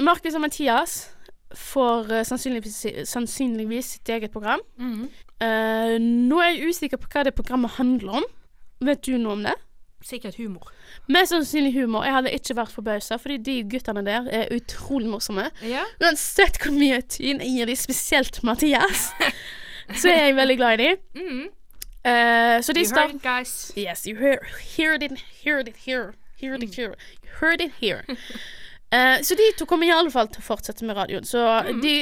Markus 0.00 0.34
og 0.34 0.40
Mathias 0.44 1.10
får 1.56 2.12
uh, 2.12 2.22
sannsynligvis, 2.26 2.86
sannsynligvis 3.08 3.96
sitt 3.96 4.08
eget 4.08 4.32
program. 4.32 4.62
Mm. 4.78 5.08
Uh, 5.40 5.96
nå 6.00 6.40
er 6.44 6.54
jeg 6.54 6.70
usikker 6.70 7.00
på 7.00 7.10
hva 7.12 7.24
det 7.26 7.34
programmet 7.36 7.78
handler 7.78 8.20
om. 8.20 8.28
Vet 8.84 9.02
du 9.06 9.16
noe 9.18 9.36
om 9.38 9.44
det? 9.44 9.56
Sikkert 10.04 10.38
humor. 10.40 10.70
Mest 11.12 11.34
sannsynlig 11.34 11.74
humor. 11.74 12.04
Jeg 12.04 12.14
hadde 12.14 12.32
ikke 12.32 12.56
vært 12.56 12.72
forbausa, 12.72 13.18
fordi 13.20 13.36
de 13.44 13.56
guttene 13.68 14.04
der 14.06 14.28
er 14.32 14.52
utrolig 14.56 15.10
morsomme. 15.12 15.50
Ja. 15.66 15.84
Uansett 16.00 16.56
hvor 16.62 16.72
mye 16.72 17.02
tyn 17.04 17.42
jeg 17.44 17.52
gir 17.56 17.68
de, 17.68 17.76
spesielt 17.76 18.40
Mathias, 18.46 19.10
så 20.00 20.12
er 20.12 20.30
jeg 20.30 20.38
veldig 20.38 20.56
glad 20.60 20.80
i 20.80 20.86
de. 20.86 20.94
Mm. 21.20 21.42
Uh, 22.00 22.56
så 22.64 22.72
de 22.72 22.80
You 22.80 22.96
heard 22.96 23.14
it, 23.14 23.22
guys. 23.22 23.72
Yes, 23.76 24.06
you 24.06 24.16
hear, 24.16 24.40
heard 24.76 25.02
it, 25.02 25.20
heard 25.44 25.68
it 25.68 25.84
here. 25.84 26.14
Heard 26.40 26.62
it 26.62 26.74
here. 26.74 26.94
Heard 27.40 27.60
it 27.60 27.72
here. 27.80 28.04
Eh, 28.90 29.22
så 29.22 29.36
de 29.38 29.52
to 29.58 29.66
kommer 29.70 29.86
i 29.86 29.92
alle 29.94 30.10
fall 30.10 30.30
til 30.32 30.42
å 30.42 30.46
fortsette 30.48 30.86
med 30.86 30.98
radioen. 30.98 31.26
Så 31.26 31.42
de, 31.82 31.94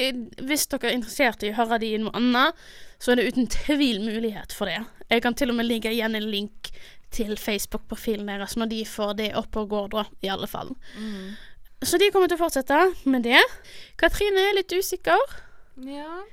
hvis 0.48 0.68
dere 0.72 0.90
er 0.90 0.96
interessert 0.96 1.44
i 1.44 1.52
å 1.52 1.58
høre 1.58 1.80
de 1.82 1.92
i 1.94 1.98
noe 2.00 2.14
annet, 2.16 2.56
så 2.98 3.12
er 3.12 3.20
det 3.20 3.28
uten 3.32 3.50
tvil 3.52 4.00
mulighet 4.06 4.54
for 4.56 4.70
det. 4.70 4.80
Jeg 5.12 5.24
kan 5.24 5.36
til 5.36 5.52
og 5.52 5.58
med 5.60 5.68
legge 5.68 5.92
igjen 5.92 6.16
en 6.16 6.30
link 6.32 6.72
til 7.14 7.36
Facebook-profilen 7.40 8.28
deres 8.28 8.56
når 8.60 8.72
de 8.72 8.80
får 8.88 9.14
det 9.20 9.28
opp 9.38 9.56
og 9.56 9.70
går, 9.72 9.86
da, 9.94 10.04
i 10.24 10.32
alle 10.32 10.48
fall. 10.50 10.74
Så 11.84 12.00
de 12.00 12.10
kommer 12.12 12.28
til 12.28 12.36
å 12.36 12.42
fortsette 12.42 12.80
med 13.08 13.24
det. 13.28 13.40
Katrine 14.00 14.48
er 14.48 14.58
litt 14.58 14.72
usikker. 14.74 15.36
Ja. 15.86 16.24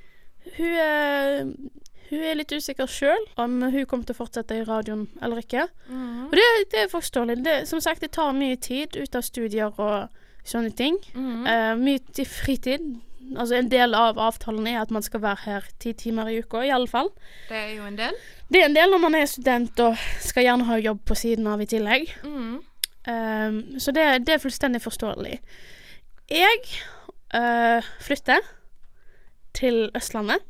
Hun 0.55 0.75
er, 0.81 1.45
hun 2.09 2.25
er 2.31 2.37
litt 2.39 2.51
usikker 2.51 2.89
sjøl 2.89 3.27
om 3.41 3.59
hun 3.61 3.85
kommer 3.85 4.07
til 4.07 4.15
å 4.15 4.21
fortsette 4.23 4.57
i 4.57 4.65
radioen 4.65 5.07
eller 5.21 5.43
ikke. 5.43 5.67
Mm. 5.87 6.27
Og 6.27 6.35
det, 6.39 6.49
det 6.73 6.83
er 6.83 6.91
forståelig. 6.91 7.37
Det, 7.45 7.55
som 7.69 7.81
sagt, 7.83 8.01
det 8.01 8.15
tar 8.17 8.35
mye 8.37 8.57
tid 8.57 8.97
ut 8.97 9.15
av 9.15 9.25
studier 9.25 9.73
og 9.75 10.23
sånne 10.45 10.71
ting. 10.77 10.97
Mm. 11.15 11.43
Eh, 11.49 11.73
mye 11.81 12.01
til 12.15 12.27
fritid. 12.29 12.87
Altså 13.33 13.57
En 13.57 13.69
del 13.71 13.95
av 13.97 14.19
avtalen 14.21 14.67
er 14.69 14.83
at 14.83 14.91
man 14.93 15.01
skal 15.01 15.23
være 15.23 15.41
her 15.45 15.69
ti 15.81 15.95
timer 15.97 16.29
i 16.29 16.39
uka, 16.43 16.61
i 16.61 16.73
alle 16.73 16.87
fall. 16.87 17.09
Det 17.49 17.57
er 17.57 17.71
jo 17.73 17.87
en 17.87 17.97
del. 17.97 18.17
Det 18.53 18.61
er 18.61 18.69
en 18.69 18.77
del 18.77 18.93
når 18.93 19.01
man 19.01 19.15
er 19.17 19.25
student 19.25 19.79
og 19.81 19.97
skal 20.21 20.45
gjerne 20.45 20.67
ha 20.69 20.77
jobb 20.77 21.01
på 21.05 21.17
siden 21.17 21.47
av 21.49 21.61
i 21.61 21.69
tillegg. 21.69 22.11
Mm. 22.23 22.59
Uh, 23.05 23.79
så 23.81 23.93
det, 23.93 24.05
det 24.27 24.35
er 24.35 24.41
fullstendig 24.41 24.81
forståelig. 24.81 25.39
Jeg 26.29 26.61
uh, 27.33 27.81
flytter 28.01 28.45
til 29.57 29.89
Østlandet. 29.97 30.45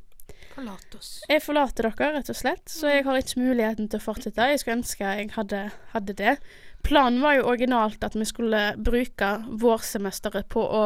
Forlat 0.55 0.95
oss. 0.95 1.09
Jeg 1.27 1.43
forlater 1.43 1.89
dere, 1.89 2.11
rett 2.15 2.29
og 2.31 2.37
slett, 2.39 2.63
så 2.71 2.91
jeg 2.93 3.03
har 3.07 3.19
ikke 3.19 3.41
muligheten 3.43 3.89
til 3.91 3.99
å 3.99 4.05
fortsette. 4.05 4.49
Jeg 4.51 4.61
skulle 4.61 4.79
ønske 4.79 5.15
jeg 5.19 5.31
hadde, 5.35 5.61
hadde 5.91 6.15
det. 6.15 6.37
Planen 6.85 7.23
var 7.23 7.35
jo 7.35 7.47
originalt 7.49 8.03
at 8.05 8.15
vi 8.15 8.27
skulle 8.29 8.61
bruke 8.77 9.31
vårsemesteret 9.61 10.47
på 10.53 10.63
å 10.63 10.85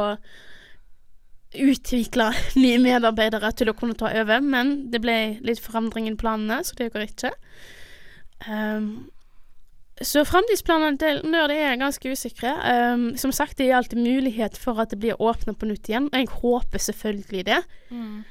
utvikle 1.54 2.32
nye 2.64 2.80
medarbeidere 2.82 3.52
til 3.58 3.70
å 3.70 3.78
kunne 3.78 3.98
ta 4.00 4.10
over, 4.22 4.42
men 4.42 4.90
det 4.94 5.04
ble 5.04 5.20
litt 5.46 5.62
forandring 5.62 6.10
i 6.10 6.18
planene, 6.18 6.64
så 6.66 6.78
det 6.80 6.92
går 6.96 7.06
ikke. 7.06 7.34
Um, 8.48 9.10
så 10.00 10.24
framtidsplanene 10.24 10.98
til 10.98 11.22
Nerd 11.28 11.52
er 11.52 11.78
ganske 11.78 12.14
usikre. 12.14 12.54
Um, 12.64 13.10
som 13.20 13.34
sagt, 13.36 13.58
det 13.60 13.68
er 13.68 13.78
alltid 13.82 14.00
mulighet 14.00 14.58
for 14.58 14.80
at 14.80 14.94
det 14.94 15.02
blir 15.02 15.20
åpna 15.20 15.54
på 15.54 15.68
nytt 15.68 15.92
igjen, 15.92 16.08
og 16.10 16.22
jeg 16.22 16.36
håper 16.40 16.86
selvfølgelig 16.88 17.46
det. 17.52 17.62
Mm. 17.92 18.22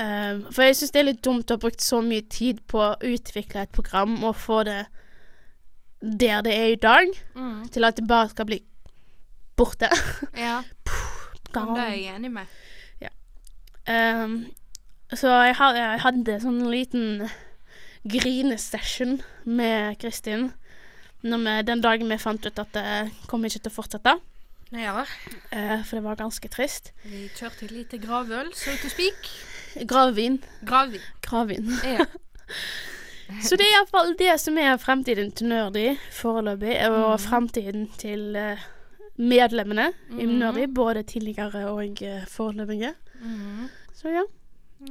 Um, 0.00 0.46
for 0.52 0.62
jeg 0.64 0.76
syns 0.78 0.90
det 0.94 1.00
er 1.02 1.08
litt 1.10 1.22
dumt 1.24 1.50
å 1.50 1.56
ha 1.58 1.60
brukt 1.60 1.82
så 1.84 1.98
mye 2.00 2.22
tid 2.32 2.62
på 2.66 2.78
å 2.80 2.94
utvikle 3.04 3.62
et 3.66 3.72
program 3.76 4.14
og 4.24 4.36
få 4.40 4.62
det 4.64 4.86
der 6.02 6.40
det 6.42 6.54
er 6.58 6.72
i 6.72 6.78
dag, 6.80 7.06
Mm. 7.36 7.68
til 7.70 7.84
at 7.84 7.96
det 7.96 8.08
bare 8.08 8.28
skal 8.32 8.46
bli 8.48 8.62
borte. 9.56 9.88
Ja, 10.36 10.62
Puh, 10.84 11.36
det 11.52 11.84
er 11.84 11.94
jeg 11.94 12.14
enig 12.16 12.30
med. 12.32 12.46
Um, 13.82 14.46
så 15.10 15.26
jeg, 15.42 15.56
ha, 15.58 15.68
jeg 15.74 16.00
hadde 16.04 16.36
sånn 16.40 16.60
liten 16.70 17.28
grinesession 18.06 19.20
med 19.44 19.96
Kristin 19.98 20.52
vi, 21.22 21.62
den 21.66 21.82
dagen 21.82 22.08
vi 22.10 22.18
fant 22.18 22.46
ut 22.46 22.58
at 22.62 22.72
det 22.74 22.84
kom 23.30 23.42
ikke 23.46 23.60
til 23.62 23.70
å 23.72 23.74
fortsette. 23.74 24.14
Ja, 24.72 25.02
Uh, 25.52 25.82
for 25.84 25.98
det 25.98 26.04
var 26.06 26.16
ganske 26.16 26.48
trist. 26.48 26.92
vi 27.04 27.26
kjørte 27.36 27.66
et 27.66 27.74
lite 27.74 27.98
gravøl, 28.00 28.48
so 28.56 28.70
to 28.80 28.88
speak. 28.88 29.28
Gravvin. 29.88 30.40
Gravvin. 30.66 31.00
Gravvin. 31.22 31.70
Ja. 31.84 32.06
Så 33.42 33.56
det 33.56 33.64
er 33.64 33.78
iallfall 33.78 34.12
det 34.18 34.34
som 34.40 34.58
er 34.60 34.76
fremtiden 34.76 35.30
til 35.32 35.48
Nerdy 35.48 35.94
foreløpig, 36.12 36.74
og 36.92 37.14
fremtiden 37.22 37.86
til 37.98 38.36
eh, 38.36 38.60
medlemmene 39.16 39.86
i 40.18 40.26
Mhm. 40.26 40.34
Nerdy, 40.38 40.66
både 40.74 41.02
tidligere 41.02 41.66
og 41.70 42.02
uh, 42.02 42.26
foreløpige. 42.28 42.92
Mhm. 43.22 43.68
Så 43.94 44.08
ja, 44.12 44.22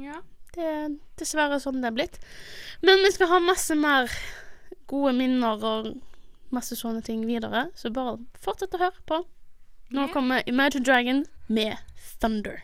ja. 0.00 0.18
det 0.56 0.64
er 0.64 0.88
dessverre 1.20 1.60
sånn 1.60 1.82
det 1.82 1.90
er 1.92 1.96
blitt. 1.96 2.18
Men 2.82 3.04
vi 3.04 3.12
skal 3.14 3.28
ha 3.30 3.38
masse 3.38 3.74
mer 3.78 4.10
gode 4.90 5.12
minner 5.12 5.62
og 5.62 5.92
masse 6.50 6.76
sånne 6.76 7.02
ting 7.04 7.22
videre, 7.26 7.68
så 7.76 7.92
bare 7.92 8.18
fortsett 8.42 8.74
å 8.74 8.82
høre 8.82 9.06
på. 9.06 9.22
Nå 9.92 10.08
kommer 10.12 10.42
Imagine 10.46 10.84
Dragon 10.84 11.24
med 11.48 11.76
Thunder. 12.20 12.62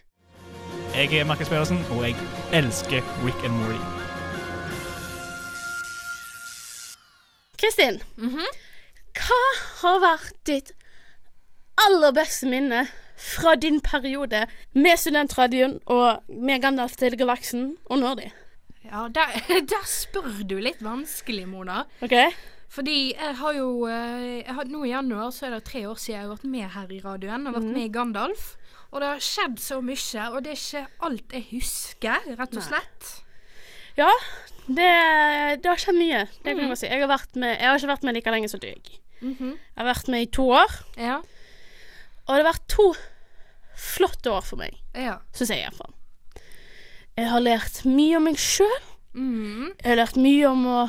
Jeg 0.99 1.13
er 1.15 1.25
Markus 1.29 1.49
Pedersen, 1.49 1.79
og 1.95 2.01
jeg 2.03 2.17
elsker 2.59 3.03
Rick 3.23 3.45
and 3.47 3.55
Morty. 3.61 3.79
Kristin, 7.59 8.01
Mhm. 8.17 8.47
hva 9.15 9.41
har 9.83 10.01
vært 10.03 10.33
ditt 10.47 10.73
aller 11.87 12.13
beste 12.13 12.47
minne 12.51 12.89
fra 13.17 13.55
din 13.55 13.81
periode 13.81 14.47
med 14.75 14.97
Studentradioen 14.99 15.79
og 15.87 16.23
med 16.29 16.63
Gandalf 16.63 16.97
til 16.97 17.17
galaksen 17.19 17.77
og 17.91 17.99
Nerdy? 17.99 18.31
Ja, 18.85 19.09
der, 19.15 19.27
der 19.73 19.85
spør 19.87 20.43
du 20.49 20.57
litt 20.59 20.83
vanskelig, 20.83 21.47
Mona. 21.49 21.85
OK? 22.03 22.15
Fordi 22.69 23.15
jeg 23.15 23.35
har 23.37 23.53
jo 23.55 23.87
eh, 23.87 24.43
jeg 24.45 24.55
har, 24.55 24.65
Nå 24.65 24.85
i 24.85 24.89
januar 24.91 25.31
så 25.31 25.47
er 25.47 25.51
det 25.57 25.65
tre 25.65 25.87
år 25.89 25.95
siden 25.97 26.15
jeg 26.15 26.23
har 26.27 26.35
vært 26.37 26.45
med 26.45 26.71
her 26.71 26.91
i 26.93 27.01
radioen. 27.01 27.47
Og 27.47 27.55
vært 27.55 27.73
med 27.73 27.83
i 27.87 27.89
Gandalf. 27.93 28.57
Og 28.93 29.01
det 29.03 29.09
har 29.11 29.21
skjedd 29.25 29.59
så 29.61 29.81
mye, 29.85 30.27
og 30.33 30.39
det 30.45 30.53
er 30.55 30.61
ikke 30.61 30.85
alt 31.09 31.35
jeg 31.37 31.45
husker, 31.51 32.29
rett 32.39 32.55
og 32.57 32.65
slett. 32.65 33.11
Ja, 33.99 34.09
det, 34.69 34.89
det 35.61 35.69
har 35.69 35.81
skjedd 35.83 35.99
mye. 35.99 36.23
Det 36.41 36.55
kan 36.55 36.63
jeg 36.63 36.71
bare 36.71 36.81
si. 36.81 36.89
Jeg 36.89 37.03
har, 37.05 37.27
med, 37.37 37.53
jeg 37.59 37.69
har 37.69 37.77
ikke 37.83 37.91
vært 37.93 38.07
med 38.09 38.17
like 38.17 38.33
lenge 38.33 38.49
som 38.53 38.63
deg. 38.63 38.89
Mhm. 39.21 39.51
Jeg 39.59 39.81
har 39.83 39.89
vært 39.91 40.09
med 40.15 40.25
i 40.25 40.31
to 40.39 40.47
år, 40.55 40.79
Ja. 40.97 41.17
og 41.19 42.31
det 42.33 42.41
har 42.45 42.49
vært 42.53 42.69
to 42.71 42.89
flotte 43.79 44.31
år 44.33 44.43
for 44.47 44.57
meg. 44.63 44.79
Ja. 44.95 45.19
Syns 45.37 45.51
jeg 45.53 45.67
iallfall. 45.67 45.93
Jeg 47.19 47.29
har 47.33 47.43
lært 47.43 47.83
mye 47.85 48.17
om 48.17 48.25
meg 48.29 48.39
sjøl. 48.41 48.81
Mm. 49.19 49.73
Jeg 49.83 49.89
har 49.91 49.99
lært 50.01 50.17
mye 50.23 50.49
om 50.49 50.65
å 50.71 50.81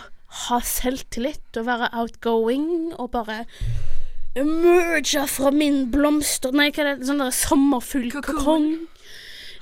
ha 0.45 0.59
selvtillit 0.61 1.57
og 1.57 1.65
være 1.65 1.89
outgoing 1.97 2.93
og 3.01 3.09
bare 3.15 3.43
emerge 4.35 5.27
fra 5.27 5.51
min 5.51 5.91
blomster... 5.91 6.53
Nei, 6.55 6.69
hva 6.71 6.83
er 6.83 6.95
det? 6.97 7.07
Sånn 7.09 7.21
der 7.23 7.33
sommerfuglkokong. 7.35 8.71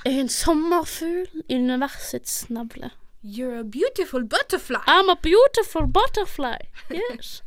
Jeg 0.03 0.13
er 0.13 0.23
en 0.23 0.31
sommerfugl 0.31 1.43
i 1.47 1.57
universets 1.59 2.45
navle. 2.53 2.91
You're 3.23 3.59
a 3.59 3.63
beautiful 3.63 4.23
butterfly. 4.23 4.79
I'm 4.87 5.09
a 5.09 5.17
beautiful 5.21 5.87
butterfly. 5.87 6.57
Yes. 6.89 7.41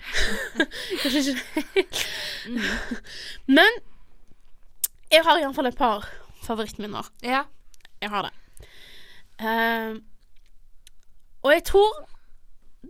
Kanskje 1.02 1.34
ikke 1.34 1.64
helt. 1.74 2.04
Men 3.46 3.80
jeg 5.10 5.26
har 5.26 5.42
iallfall 5.42 5.68
et 5.68 5.76
par 5.76 6.06
favorittminner. 6.46 7.10
Ja. 7.26 7.42
Jeg 8.00 8.10
har 8.14 8.28
det. 8.28 8.32
Uh, 9.40 10.00
og 11.42 11.52
jeg 11.52 11.64
tror 11.64 12.08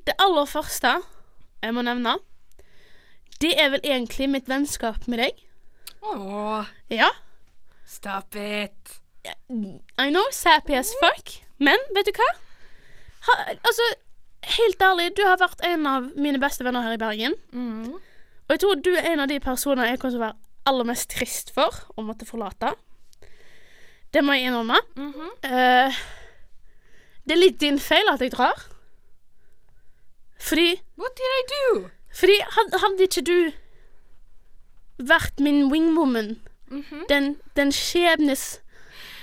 det 0.07 0.15
aller 0.19 0.45
første 0.45 1.01
jeg 1.63 1.75
må 1.75 1.83
nevne, 1.83 2.15
det 3.41 3.55
er 3.61 3.71
vel 3.73 3.81
egentlig 3.85 4.29
mitt 4.31 4.49
vennskap 4.49 5.09
med 5.09 5.19
deg. 5.25 5.47
Åh, 6.03 6.65
Ja. 6.91 7.11
stop 7.87 8.35
it. 8.35 9.01
I 9.99 10.11
know, 10.11 10.25
sappy 10.33 10.75
as 10.75 10.93
fuck, 11.01 11.43
men 11.59 11.79
vet 11.95 12.07
du 12.07 12.13
hva? 12.13 12.29
Ha, 13.27 13.35
altså, 13.53 13.83
helt 14.57 14.83
ærlig, 14.83 15.17
du 15.17 15.23
har 15.27 15.37
vært 15.37 15.61
en 15.65 15.87
av 15.87 16.07
mine 16.17 16.41
beste 16.41 16.65
venner 16.65 16.83
her 16.83 16.97
i 16.97 17.01
Bergen. 17.01 17.35
Mm. 17.53 17.93
Og 17.95 18.55
jeg 18.55 18.61
tror 18.61 18.81
du 18.81 18.95
er 18.95 19.13
en 19.13 19.21
av 19.21 19.29
de 19.29 19.41
personene 19.41 19.91
jeg 19.91 20.01
kommer 20.01 20.15
til 20.15 20.23
å 20.23 20.25
være 20.25 20.39
aller 20.71 20.89
mest 20.89 21.11
trist 21.11 21.53
for 21.55 21.83
å 21.97 22.05
måtte 22.07 22.29
forlate. 22.29 22.73
Det 24.11 24.25
må 24.25 24.33
jeg 24.35 24.49
innrømme. 24.49 24.81
Mm 24.97 25.13
-hmm. 25.13 25.31
uh, 25.45 26.01
det 27.25 27.33
er 27.33 27.45
litt 27.45 27.61
din 27.61 27.79
feil 27.79 28.09
at 28.09 28.21
jeg 28.21 28.33
drar. 28.33 28.67
Fordi 30.41 30.81
What 30.97 31.17
did 31.17 31.25
I 31.25 31.43
do? 31.55 31.91
Fordi 32.13 32.37
hadde 32.51 33.03
ikke 33.07 33.23
du 33.27 33.53
vært 34.99 35.41
min 35.41 35.71
wingwoman, 35.73 36.37
Mhm. 36.71 37.05
den, 37.09 37.37
den 37.57 37.73
skjebnes 37.73 38.61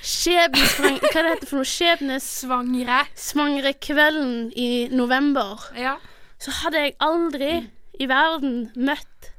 Skjebnesvang... 0.08 1.00
Hva 1.02 1.22
det 1.24 1.32
heter 1.34 1.48
for 1.50 1.58
noe? 1.58 1.66
Skjebnesvangre 1.68 2.98
Svangre. 3.16 3.74
kvelden 3.82 4.52
i 4.56 4.88
november. 4.92 5.58
Ja. 5.76 5.96
Så 6.40 6.52
hadde 6.62 6.78
jeg 6.84 6.94
aldri 7.02 7.70
i 8.00 8.06
verden 8.08 8.72
møtt 8.76 9.32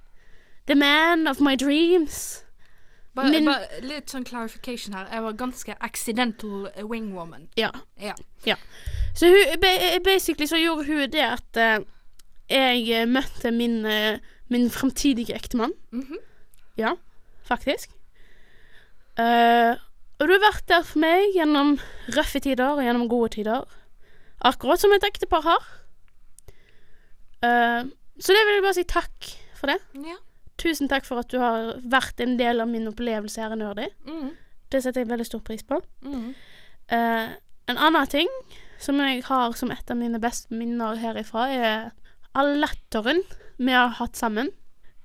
the 0.67 0.75
man 0.75 1.27
of 1.29 1.41
my 1.41 1.55
dreams. 1.57 2.43
Bare, 3.15 3.31
Min- 3.31 3.47
bare 3.47 3.81
litt 3.83 4.11
sånn 4.13 4.25
clarification 4.29 4.95
her. 4.95 5.07
Jeg 5.13 5.23
var 5.23 5.33
ganske 5.33 5.75
accidental 5.81 6.69
wingwoman. 6.85 7.49
Ja. 7.57 7.71
Ja. 8.01 8.57
Så 9.15 9.27
hun, 9.31 9.61
basically 10.05 10.47
så 10.47 10.57
gjorde 10.61 10.85
hun 10.87 11.11
det 11.11 11.23
at 11.25 11.57
eh, 11.57 11.79
jeg 12.49 12.85
eh, 12.95 13.09
møtte 13.09 13.53
min, 13.53 13.83
eh, 13.87 14.19
min 14.49 14.69
fremtidige 14.73 15.37
ektemann. 15.37 15.75
Mhm. 15.93 16.19
Ja, 16.79 16.95
faktisk. 17.45 17.91
Uh, 19.19 19.75
og 20.19 20.29
du 20.29 20.35
har 20.37 20.45
vært 20.45 20.69
der 20.71 20.85
for 20.87 21.03
meg 21.03 21.33
gjennom 21.35 21.73
røffe 22.15 22.39
tider 22.43 22.77
og 22.77 22.85
gjennom 22.87 23.09
gode 23.11 23.33
tider. 23.35 23.65
Akkurat 24.47 24.79
som 24.79 24.95
et 24.95 25.07
ektepar 25.07 25.43
har. 25.43 25.67
Uh, 27.43 27.91
så 28.19 28.35
det 28.35 28.45
vil 28.47 28.57
jeg 28.59 28.65
bare 28.67 28.79
si 28.79 28.87
takk 28.87 29.31
for 29.59 29.73
det. 29.73 29.81
Ja. 30.07 30.15
Tusen 30.59 30.91
takk 30.91 31.07
for 31.07 31.23
at 31.23 31.31
du 31.35 31.39
har 31.43 31.77
vært 31.83 32.23
en 32.23 32.37
del 32.39 32.63
av 32.63 32.71
min 32.71 32.87
opplevelse 32.91 33.43
her 33.43 33.55
i 33.55 33.59
Nerdy. 33.59 33.91
Mm. 34.07 34.31
Det 34.71 34.83
setter 34.85 35.03
jeg 35.03 35.11
veldig 35.11 35.27
stor 35.27 35.43
pris 35.47 35.67
på. 35.67 35.81
Mm. 36.07 36.33
Uh, 36.95 37.35
en 37.69 37.79
annen 37.79 38.11
ting 38.11 38.31
som 38.79 38.99
jeg 39.03 39.25
har 39.27 39.55
som 39.59 39.71
et 39.75 39.91
av 39.91 39.99
mine 39.99 40.21
beste 40.23 40.55
minner 40.55 40.99
herifra, 41.03 41.49
er 41.51 41.91
all 42.39 42.55
latteren 42.63 43.23
vi 43.59 43.75
har 43.75 43.95
hatt 43.99 44.19
sammen. 44.19 44.53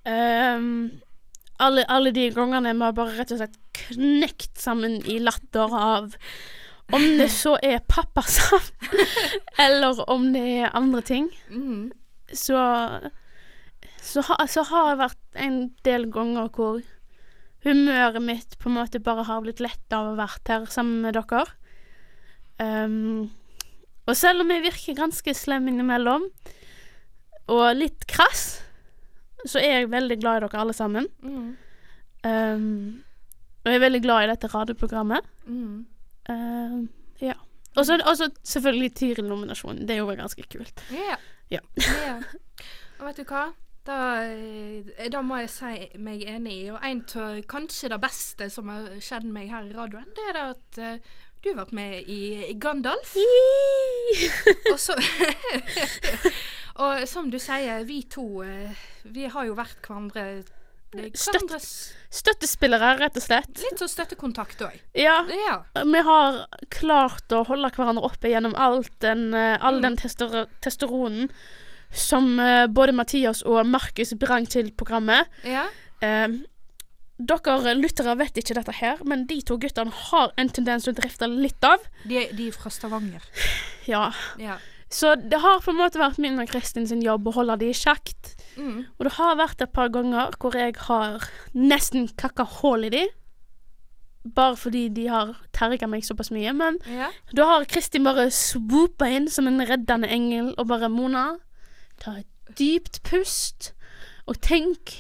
Um, 0.05 1.01
alle, 1.63 1.85
alle 1.87 2.11
de 2.15 2.27
gangene 2.35 2.73
vi 2.75 2.85
har 2.85 2.95
bare 2.97 3.15
rett 3.17 3.33
og 3.33 3.41
slett 3.41 3.59
knekt 3.83 4.59
sammen 4.61 4.99
i 5.09 5.17
latter 5.23 5.73
av 5.73 6.13
om 6.93 7.03
det 7.17 7.29
så 7.31 7.55
er 7.63 7.79
pappasavn, 7.89 8.97
eller 9.65 10.03
om 10.11 10.27
det 10.35 10.43
er 10.59 10.77
andre 10.77 11.01
ting. 11.07 11.29
Mhm. 11.49 11.91
Så 12.33 12.57
så, 14.03 14.21
ha, 14.27 14.35
så 14.47 14.63
har 14.67 14.89
det 14.89 14.99
vært 14.99 15.37
en 15.39 15.57
del 15.87 16.09
ganger 16.11 16.49
hvor 16.53 16.81
humøret 17.63 18.23
mitt 18.23 18.57
på 18.59 18.67
en 18.69 18.77
måte 18.81 18.99
bare 19.03 19.23
har 19.29 19.43
blitt 19.45 19.61
lett 19.63 19.95
av 19.95 20.09
å 20.09 20.13
ha 20.13 20.25
vært 20.25 20.51
her 20.51 20.65
sammen 20.71 21.05
med 21.05 21.15
dere. 21.15 21.45
Um, 22.59 23.31
og 24.03 24.17
selv 24.19 24.43
om 24.43 24.51
jeg 24.51 24.65
virker 24.65 24.99
ganske 24.99 25.35
slem 25.37 25.69
innimellom, 25.71 26.27
og 27.51 27.63
litt 27.75 28.05
krass, 28.07 28.62
så 29.45 29.59
er 29.59 29.79
jeg 29.79 29.91
veldig 29.91 30.19
glad 30.21 30.39
i 30.39 30.45
dere 30.45 30.62
alle 30.62 30.75
sammen. 30.75 31.07
Mm. 31.23 31.50
Um, 32.23 33.03
og 33.63 33.71
jeg 33.71 33.79
er 33.79 33.83
veldig 33.83 34.03
glad 34.03 34.23
i 34.23 34.29
dette 34.31 34.51
radioprogrammet. 34.51 35.27
Mm. 35.45 35.85
Um, 36.29 36.77
ja. 37.21 37.35
Og 37.75 37.85
så 37.88 38.29
selvfølgelig 38.43 38.93
Tiril-nominasjonen. 39.00 39.88
Det 39.88 39.95
er 39.95 40.03
jo 40.03 40.15
ganske 40.15 40.45
kult. 40.51 40.83
Ja. 40.93 41.17
Ja. 41.51 41.59
yeah. 41.81 42.23
Og 43.00 43.07
vet 43.07 43.19
du 43.19 43.27
hva? 43.27 43.50
Da, 43.83 43.97
eh, 44.23 45.09
da 45.12 45.21
må 45.25 45.41
jeg 45.41 45.50
si 45.51 45.88
meg 46.00 46.23
enig. 46.29 46.53
i, 46.53 46.71
Og 46.71 46.79
en 46.88 47.01
av 47.19 47.41
kanskje 47.50 47.91
det 47.91 48.00
beste 48.03 48.47
som 48.53 48.71
har 48.71 48.88
skjedd 49.03 49.27
meg 49.27 49.51
her 49.51 49.67
i 49.67 49.75
radioen, 49.75 50.07
det 50.15 50.29
er 50.29 50.38
det 50.38 50.45
at 50.53 50.79
eh, 50.79 51.15
du 51.43 51.50
har 51.51 51.57
vært 51.65 51.73
med 51.75 52.07
i, 52.09 52.53
Gandalf. 52.62 53.15
Og 54.73 54.79
så 54.79 54.95
Og 56.83 57.03
som 57.09 57.27
du 57.29 57.38
sier, 57.41 57.83
vi 57.85 58.00
to 58.09 58.23
eh, 58.41 58.71
Vi 59.13 59.27
har 59.29 59.45
jo 59.49 59.53
vært 59.58 59.77
hverandre 59.86 60.43
Støtt- 61.17 61.53
Støttespillere, 62.13 62.91
rett 62.99 63.15
og 63.17 63.23
slett. 63.25 63.49
Litt 63.63 63.79
sånn 63.82 63.89
støttekontakt 63.89 64.60
òg. 64.62 64.75
Ja. 64.93 65.15
Ja. 65.34 65.56
Vi 65.89 66.01
har 66.06 66.36
klart 66.69 67.34
å 67.34 67.39
holde 67.49 67.71
hverandre 67.73 68.03
oppe 68.06 68.29
gjennom 68.29 68.53
den, 69.01 69.23
all 69.34 69.58
all 69.65 69.82
den 69.82 69.97
tester 69.97 70.43
testosteronen 70.62 71.32
som 71.89 72.36
eh, 72.41 72.67
både 72.69 72.93
Mathias 72.93 73.41
og 73.41 73.65
Markus 73.65 74.13
brang 74.21 74.45
til 74.45 74.69
programmet. 74.77 75.29
ja. 75.45 75.65
Eh, 76.03 76.27
dere 77.29 77.73
lyttere 77.77 78.15
vet 78.19 78.38
ikke 78.41 78.55
dette 78.57 78.75
her, 78.79 79.01
men 79.07 79.25
de 79.29 79.39
to 79.45 79.57
guttene 79.62 79.91
har 80.09 80.31
en 80.38 80.49
tendens 80.49 80.86
til 80.86 80.93
å 80.93 80.97
drifte 80.99 81.27
litt 81.31 81.63
av. 81.67 81.83
De, 82.09 82.27
de 82.36 82.47
er 82.49 82.55
fra 82.55 82.71
Stavanger. 82.73 83.25
Ja. 83.88 84.12
Ja. 84.39 84.57
Så 84.93 85.15
det 85.17 85.39
har 85.41 85.59
på 85.63 85.71
en 85.73 85.79
måte 85.79 85.97
vært 85.97 86.19
min 86.21 86.38
og 86.39 86.51
Kristin 86.51 86.86
sin 86.88 87.01
jobb 87.01 87.25
å 87.27 87.33
holde 87.33 87.55
de 87.63 87.71
i. 87.73 88.33
Mm. 88.55 88.86
Og 88.99 89.07
det 89.07 89.13
har 89.17 89.36
vært 89.39 89.63
et 89.65 89.71
par 89.73 89.89
ganger 89.89 90.36
hvor 90.39 90.53
jeg 90.55 90.75
har 90.86 91.25
nesten 91.57 92.07
kakka 92.19 92.45
hull 92.59 92.86
i 92.86 92.91
de. 92.93 93.03
Bare 94.38 94.55
fordi 94.55 94.86
de 94.93 95.07
har 95.12 95.33
terga 95.51 95.88
meg 95.89 96.05
såpass 96.05 96.29
mye. 96.31 96.53
Men 96.53 96.77
Ja. 96.88 97.09
da 97.33 97.45
har 97.49 97.65
Kristin 97.65 98.03
bare 98.05 98.29
swoopa 98.31 99.09
inn 99.09 99.27
som 99.27 99.47
en 99.47 99.59
reddende 99.65 100.07
engel 100.07 100.53
og 100.57 100.67
bare 100.67 100.89
Mona, 100.89 101.39
ta 101.99 102.19
et 102.21 102.27
dypt 102.55 103.01
pust 103.03 103.73
og 104.27 104.39
tenk. 104.41 104.93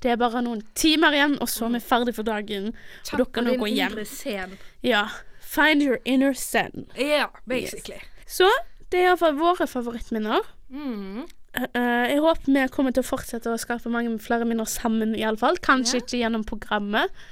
Det 0.00 0.14
er 0.14 0.20
bare 0.20 0.40
noen 0.44 0.62
timer 0.78 1.16
igjen, 1.16 1.36
og 1.40 1.48
så 1.52 1.66
er 1.68 1.74
vi 1.76 1.82
ferdig 1.84 2.14
for 2.16 2.26
dagen. 2.26 2.70
Og 3.12 3.18
dere 3.20 3.32
kan 3.34 3.48
nå 3.48 3.56
gå 3.60 3.68
hjem. 3.68 4.56
Ja. 4.86 5.08
Find 5.40 5.82
your 5.82 5.98
inner 6.04 6.32
zen. 6.32 6.86
Ja, 6.96 7.26
basically. 7.48 7.98
Så 8.26 8.48
det 8.90 9.00
er 9.02 9.10
iallfall 9.10 9.36
våre 9.38 9.66
favorittminner. 9.66 10.46
Mm. 10.70 11.26
Uh, 11.58 12.06
jeg 12.06 12.20
håper 12.22 12.52
vi 12.54 12.66
kommer 12.70 12.94
til 12.94 13.02
å 13.02 13.08
fortsette 13.08 13.50
å 13.50 13.58
skape 13.58 13.90
mange 13.90 14.12
flere 14.22 14.46
minner 14.46 14.68
sammen, 14.70 15.16
iallfall. 15.18 15.58
Kanskje 15.64 15.98
yeah. 15.98 16.04
ikke 16.04 16.20
gjennom 16.20 16.46
programmet, 16.46 17.22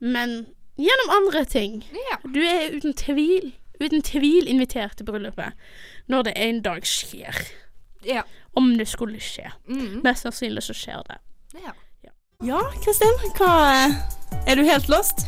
men 0.00 0.40
gjennom 0.80 1.12
andre 1.18 1.44
ting. 1.44 1.82
Yeah. 1.92 2.24
Du 2.24 2.40
er 2.40 2.72
uten 2.76 2.96
tvil, 2.96 3.52
uten 3.82 4.04
tvil 4.04 4.48
invitert 4.48 4.96
til 4.98 5.08
bryllupet 5.08 5.56
når 6.08 6.30
det 6.30 6.34
en 6.40 6.62
dag 6.64 6.88
skjer. 6.88 7.36
Ja. 8.08 8.24
Om 8.56 8.78
det 8.80 8.88
skulle 8.88 9.20
skje. 9.20 9.50
Mm. 9.68 10.00
Mest 10.06 10.24
sannsynlig 10.24 10.64
så 10.64 10.76
skjer 10.76 11.04
det. 11.10 11.20
Ja. 12.44 12.58
Kristin, 12.84 13.16
hva 13.34 13.90
Er 14.46 14.54
du 14.54 14.62
helt 14.62 14.88
lost? 14.88 15.26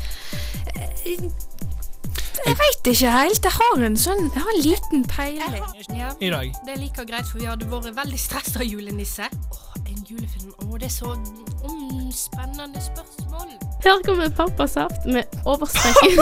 Jeg 1.05 2.55
veit 2.57 2.87
ikke 2.87 3.11
helt. 3.11 3.44
Jeg 3.44 3.53
har 3.53 3.83
en 3.85 3.96
sånn 3.99 4.31
Jeg 4.31 4.42
har 4.44 4.53
en 4.55 4.62
liten 4.62 5.03
peiling. 5.11 5.59
Ja. 5.90 6.12
I 6.20 6.31
dag. 6.31 6.53
Det 6.64 6.73
er 6.77 6.79
like 6.79 7.05
greit, 7.09 7.27
for 7.27 7.42
vi 7.42 7.49
hadde 7.51 7.66
vært 7.66 7.90
veldig 7.96 8.20
stressa 8.20 8.62
julenisse. 8.64 9.27
Åh, 9.27 9.75
en 9.83 10.05
julefilm. 10.07 10.55
Åh, 10.62 10.79
det 10.79 10.87
er 10.87 10.94
så 10.94 11.16
mm, 11.18 12.12
spennende 12.14 12.81
spørsmål. 12.85 13.59
Her 13.83 13.99
kommer 14.07 14.31
Pappasaft 14.31 15.11
med 15.11 15.25
overstrekking. 15.44 16.14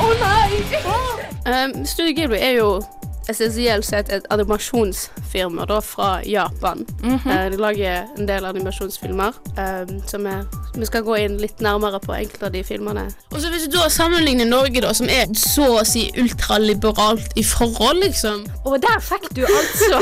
Å 0.00 0.08
nei! 0.24 1.29
Um, 1.46 1.86
Studio 1.86 2.14
Ghibli 2.14 2.38
er 2.38 2.50
jo 2.50 2.82
essensielt 3.28 3.84
sett 3.84 4.08
et 4.12 4.26
animasjonsfirma 4.30 5.66
da, 5.68 5.80
fra 5.84 6.20
Japan. 6.24 6.84
Eh, 7.04 7.50
de 7.50 7.58
lager 7.60 8.06
en 8.18 8.28
del 8.28 8.44
animasjonsfilmer, 8.48 9.36
um, 9.56 9.92
som 10.08 10.26
er, 10.26 10.44
vi 10.74 10.86
skal 10.88 11.04
gå 11.06 11.16
inn 11.24 11.36
litt 11.42 11.60
nærmere 11.62 12.00
på 12.02 12.14
enkelte 12.16 12.48
av 12.48 12.54
de 12.54 12.62
filmene. 12.64 13.06
Og 13.30 13.40
så 13.40 13.50
Hvis 13.50 13.66
du 13.68 13.76
da 13.76 13.88
sammenligner 13.90 14.46
Norge, 14.48 14.80
da, 14.82 14.92
som 14.94 15.08
er 15.10 15.30
så 15.38 15.66
å 15.80 15.84
si 15.86 16.06
ultraliberalt 16.18 17.36
i 17.36 17.44
forhold, 17.44 18.00
liksom 18.04 18.44
Og 18.64 18.76
der 18.82 19.00
fikk 19.02 19.26
du 19.34 19.42
altså 19.44 20.00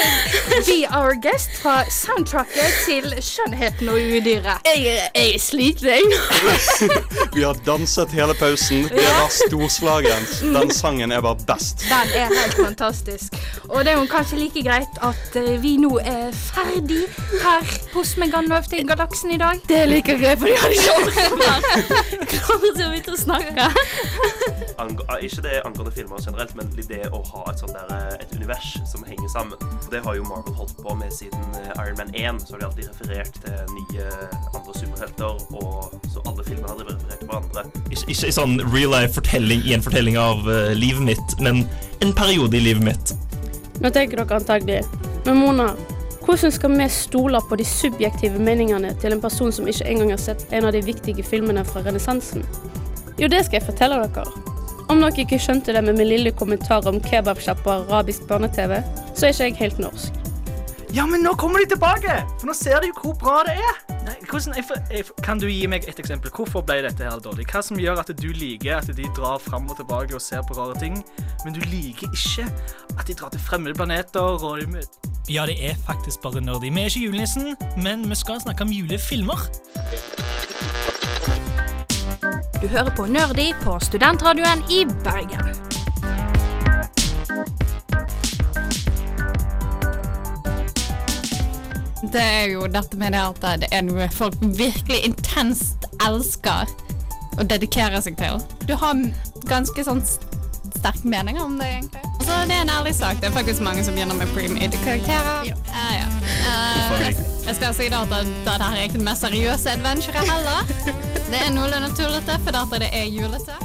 Be 0.66 0.84
Our 0.90 1.14
Guest 1.22 1.56
fra 1.62 1.82
soundtracket 1.90 2.78
til 2.86 3.14
'Skjønnheten 3.20 3.88
og 3.88 3.98
udyret'. 3.98 4.62
Jeg, 4.64 5.10
jeg 5.14 5.34
er 5.34 5.38
sliten, 5.40 5.88
jeg. 5.88 6.02
Vi 7.36 7.42
har 7.42 7.58
danset 7.66 8.12
hele 8.14 8.34
pausen. 8.38 8.84
Det 8.88 9.06
var 9.18 9.30
storslagen. 9.30 10.28
Den 10.54 10.70
sangen 10.70 11.12
er 11.12 11.20
bare 11.20 11.38
best. 11.46 11.86
Den 11.88 12.14
er 12.14 12.28
helt 12.30 12.53
fantastisk. 12.58 13.36
Og 13.68 13.84
det 13.84 13.94
er 13.94 13.98
jo 14.00 14.06
kanskje 14.10 14.38
like 14.38 14.62
greit 14.66 15.00
at 15.02 15.38
eh, 15.40 15.54
vi 15.62 15.76
nå 15.80 15.92
er 16.02 16.32
ferdig 16.36 17.04
her 17.42 17.74
hos 17.94 18.16
Megandalf 18.20 18.68
til 18.72 18.86
Galaksen 18.88 19.34
i 19.34 19.38
dag. 19.40 19.60
Det 19.68 19.78
er 19.82 19.90
like 19.90 20.18
greit, 20.20 20.38
for 20.38 20.50
jeg 20.50 20.60
hadde 20.62 20.74
ikke 20.74 20.96
orket 21.02 21.38
mer. 21.40 22.24
Klarer 22.34 22.76
så 22.80 22.90
vidt 22.92 23.10
å 23.12 23.18
snakke. 23.18 23.70
Ah, 24.78 25.18
ikke 25.22 25.42
det 25.44 25.60
angående 25.64 25.92
filmer 25.94 26.18
generelt, 26.24 26.54
men 26.58 26.70
det 26.74 27.04
å 27.14 27.20
ha 27.30 27.44
et 27.52 27.60
sånt 27.62 27.74
der, 27.76 27.90
eh, 27.94 28.24
et 28.24 28.34
univers 28.34 28.74
som 28.90 29.04
henger 29.06 29.28
sammen. 29.32 29.58
Det 29.90 30.02
har 30.04 30.16
jo 30.18 30.24
Marvel 30.26 30.56
holdt 30.58 30.76
på 30.82 30.94
med 30.98 31.12
siden 31.14 31.44
eh, 31.60 31.70
Iron 31.84 31.96
Man 32.00 32.10
1. 32.14 32.42
Så 32.46 32.54
har 32.54 32.60
de 32.60 32.66
alltid 32.66 32.88
referert 32.90 33.38
til 33.44 33.74
nye 33.78 34.08
andre 34.54 34.74
superhelter, 34.74 35.38
og 35.54 35.94
så 36.12 36.24
alle 36.26 36.44
filmene 36.44 36.68
har 36.68 36.76
drevet 36.80 36.98
referert 36.98 37.18
til 37.22 37.30
hverandre. 37.30 37.64
Ikke, 37.90 38.04
ikke 38.10 38.30
en 38.30 38.38
sånn 38.38 38.56
real 38.74 38.94
life-fortelling 38.96 39.64
i 39.64 39.74
en 39.76 39.84
fortelling 39.84 40.18
av 40.18 40.42
uh, 40.48 40.74
livet 40.74 41.06
mitt, 41.06 41.38
men 41.40 41.64
en 42.04 42.12
periode 42.12 42.43
i 42.52 42.60
livet 42.60 42.84
mitt. 42.84 43.14
Nå 43.80 43.90
tenker 43.90 44.20
dere 44.20 44.36
antagelig 44.36 44.82
Men 45.24 45.40
Mona, 45.40 45.70
Hvordan 46.24 46.52
skal 46.52 46.72
vi 46.78 46.88
stole 46.88 47.40
på 47.48 47.56
de 47.56 47.64
subjektive 47.68 48.38
meningene 48.40 48.94
til 49.00 49.12
en 49.12 49.20
person 49.20 49.52
som 49.52 49.68
ikke 49.68 49.84
engang 49.84 50.14
har 50.14 50.22
sett 50.22 50.46
en 50.56 50.64
av 50.64 50.72
de 50.72 50.80
viktige 50.80 51.24
filmene 51.24 51.64
fra 51.68 51.82
renessansen? 51.84 52.46
Jo, 53.20 53.28
det 53.28 53.44
skal 53.44 53.58
jeg 53.58 53.66
fortelle 53.66 54.00
dere. 54.00 54.24
Om 54.88 55.04
dere 55.04 55.26
ikke 55.26 55.40
skjønte 55.40 55.76
det 55.76 55.84
med 55.84 56.00
min 56.00 56.08
lille 56.08 56.32
kommentar 56.32 56.88
om 56.88 57.00
kebabsjappa 57.04 57.82
arabisk 57.84 58.24
barne-TV, 58.30 58.80
så 59.12 59.26
er 59.26 59.34
ikke 59.34 59.50
jeg 59.50 59.60
helt 59.60 59.84
norsk. 59.84 60.23
Ja, 60.94 61.06
men 61.06 61.24
nå 61.26 61.32
kommer 61.34 61.58
de 61.58 61.66
tilbake! 61.66 62.12
For 62.38 62.46
nå 62.46 62.54
ser 62.54 62.76
de 62.84 62.92
jo 62.92 62.94
hvor 63.00 63.14
bra 63.18 63.40
det 63.48 63.56
er. 63.58 63.78
Nei, 64.06 64.12
hvordan, 64.28 64.54
jeg, 64.54 64.76
jeg, 64.92 65.06
kan 65.26 65.40
du 65.42 65.48
gi 65.48 65.64
meg 65.66 65.88
et 65.90 65.98
eksempel? 65.98 66.30
Hvorfor 66.30 66.62
ble 66.62 66.76
dette 66.84 67.02
her 67.02 67.18
dårlig? 67.24 67.48
Hva 67.50 67.64
som 67.66 67.80
gjør 67.82 67.98
at 68.04 68.12
du 68.14 68.28
liker 68.30 68.76
at 68.76 68.92
de 68.94 69.08
drar 69.16 69.42
fram 69.42 69.66
og 69.66 69.80
tilbake 69.80 70.14
og 70.14 70.22
ser 70.22 70.44
på 70.46 70.54
rare 70.54 70.78
ting, 70.78 71.00
men 71.42 71.58
du 71.58 71.58
liker 71.66 72.14
ikke 72.14 72.46
at 72.94 73.10
de 73.10 73.18
drar 73.18 73.34
til 73.34 73.42
fremmede 73.42 73.74
planeter 73.74 74.38
og 74.38 74.62
de 74.62 74.86
Ja, 75.34 75.48
det 75.50 75.58
er 75.58 75.74
faktisk 75.82 76.22
bare 76.22 76.44
nerdy. 76.44 76.70
Vi 76.70 76.86
er 76.86 76.92
ikke 76.92 77.06
julenissen, 77.08 77.56
men 77.82 78.06
vi 78.06 78.22
skal 78.22 78.38
snakke 78.46 78.62
om 78.62 78.70
julefilmer. 78.70 79.48
Du 82.62 82.68
hører 82.70 82.94
på 82.94 83.10
Nerdy 83.10 83.50
på 83.66 83.80
studentradioen 83.82 84.62
i 84.70 84.84
Bergen. 85.02 85.73
Det 92.14 92.22
er 92.22 92.44
jo 92.52 92.66
dette 92.70 92.94
med 92.94 93.10
det 93.10 93.20
at 93.26 93.62
det 93.64 93.68
er 93.74 93.82
noe 93.82 94.06
folk 94.14 94.36
virkelig 94.54 95.00
intenst 95.08 95.88
elsker 96.06 96.70
å 97.34 97.46
dedikere 97.50 97.98
seg 98.04 98.14
til. 98.20 98.38
Du 98.68 98.76
har 98.78 99.00
ganske 99.50 99.82
sånn 99.82 100.02
sterke 100.04 101.10
meninger 101.10 101.42
om 101.42 101.56
det, 101.58 101.72
egentlig. 101.72 102.04
Altså, 102.20 102.36
det 102.46 102.54
er 102.54 102.62
en 102.62 102.70
ærlig 102.76 102.94
sak. 102.94 103.18
Det 103.18 103.32
er 103.32 103.34
faktisk 103.34 103.64
mange 103.66 103.82
som 103.82 103.98
begynner 103.98 104.14
med 104.20 104.30
pre-made-karakterer. 104.30 105.50
Ja. 105.50 105.58
ja. 105.98 106.06
uh, 106.46 107.02
jeg 107.48 107.58
skal 107.58 107.74
si 107.74 107.90
da 107.90 108.04
at 108.06 108.14
det, 108.14 108.22
det 108.46 108.58
her 108.62 108.78
er 108.78 108.86
ikke 108.86 109.00
det 109.00 109.08
mest 109.08 109.26
seriøse 109.26 109.74
adventuret 109.74 110.30
heller. 110.30 110.70
Det 111.32 111.40
er 111.40 111.50
noenlunde 111.56 111.90
tullete, 111.98 112.38
for 112.46 112.54
dette 112.54 112.84
det 112.84 112.92
er 112.94 113.10
julete. 113.10 113.58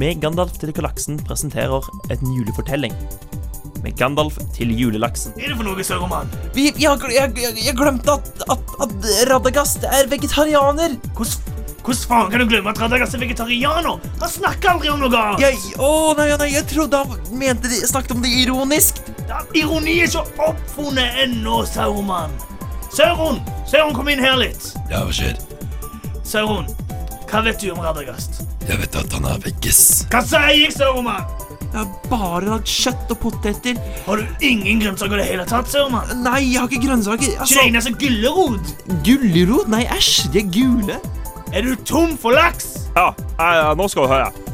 Med 0.00 0.24
Gandalf 0.24 0.56
til 0.62 0.72
galaksen 0.72 1.20
presenterer 1.28 1.84
en 2.08 2.32
julefortelling. 2.32 2.96
Med 3.84 3.96
Gandalf 3.96 4.36
til 4.56 4.72
julelaksen. 4.76 5.32
Hva 5.36 5.44
er 5.46 5.52
det 5.54 5.56
for 5.60 5.64
noe, 5.70 5.76
gl- 7.00 7.14
jeg, 7.14 7.32
jeg, 7.40 7.54
jeg 7.64 7.76
glemte 7.78 8.12
at, 8.18 8.42
at, 8.52 8.74
at 8.84 9.08
Radagast 9.30 9.86
er 9.88 10.10
vegetarianer. 10.10 10.98
Hvordan, 11.16 11.56
hvordan 11.80 12.02
faen 12.10 12.28
kan 12.34 12.42
du 12.42 12.46
glemme 12.50 12.74
at 12.74 12.82
Radagast 12.82 13.16
er 13.16 13.22
vegetarianer? 13.24 13.96
Han 14.20 14.32
snakker 14.34 14.74
aldri 14.74 14.92
om 14.92 15.00
noe 15.00 15.10
annet! 15.16 15.40
Jeg, 15.46 15.78
å 15.80 16.12
nei, 16.18 16.28
nei, 16.42 16.50
jeg 16.58 16.68
trodde 16.74 17.00
han 17.00 17.40
mente 17.40 17.72
de 17.72 17.80
snakket 17.88 18.12
om 18.18 18.20
det 18.26 18.34
ironisk. 18.42 19.00
Da, 19.30 19.40
ironi 19.56 19.96
er 20.02 20.10
ikke 20.10 20.26
oppfunnet 20.50 21.22
ennå, 21.24 21.62
Sauroman. 21.72 22.36
Sauron! 22.92 23.40
Sauron, 23.70 23.94
kom 23.96 24.08
inn 24.12 24.20
her 24.20 24.36
litt. 24.40 24.72
Ja, 24.90 25.04
hva 25.06 25.14
skjer? 25.14 25.38
Sauron, 26.26 26.66
hva 27.30 27.40
vet 27.46 27.62
du 27.62 27.70
om 27.72 27.80
Radagast? 27.84 28.42
Jeg 28.68 28.76
vet 28.82 28.96
at 29.00 29.14
han 29.16 29.24
er 29.30 29.40
veggis. 29.42 29.80
Hva 30.12 30.20
sier 30.26 30.52
jeg, 30.66 30.74
Sauron? 30.76 31.08
Jeg 31.70 31.78
har 31.78 31.90
bare 32.10 32.40
lagd 32.48 32.66
kjøtt 32.66 33.12
og 33.14 33.18
poteter. 33.22 33.76
Har 34.06 34.18
du 34.18 34.44
ingen 34.46 34.80
grønnsaker 34.82 35.14
i 35.14 35.22
det 35.22 35.28
hele 35.28 35.44
tatt, 35.46 35.70
Sauron? 35.70 36.00
Nei, 36.24 36.40
jeg 36.50 36.58
har 36.58 36.66
ikke 36.70 36.82
grønnsaker. 36.88 37.30
Ikke 37.36 37.46
det 37.46 37.66
eneste 37.68 37.92
gulrot? 38.00 38.72
Gulrot? 39.06 39.70
Nei, 39.70 39.84
æsj, 39.94 40.30
de 40.34 40.42
er 40.42 40.50
gule. 40.56 40.98
Er 41.54 41.66
du 41.66 41.76
tom 41.86 42.16
for 42.18 42.34
laks? 42.34 42.72
Ja, 42.96 43.12
jeg, 43.38 43.76
nå 43.78 43.86
skal 43.90 44.06
du 44.08 44.14
høre. 44.16 44.49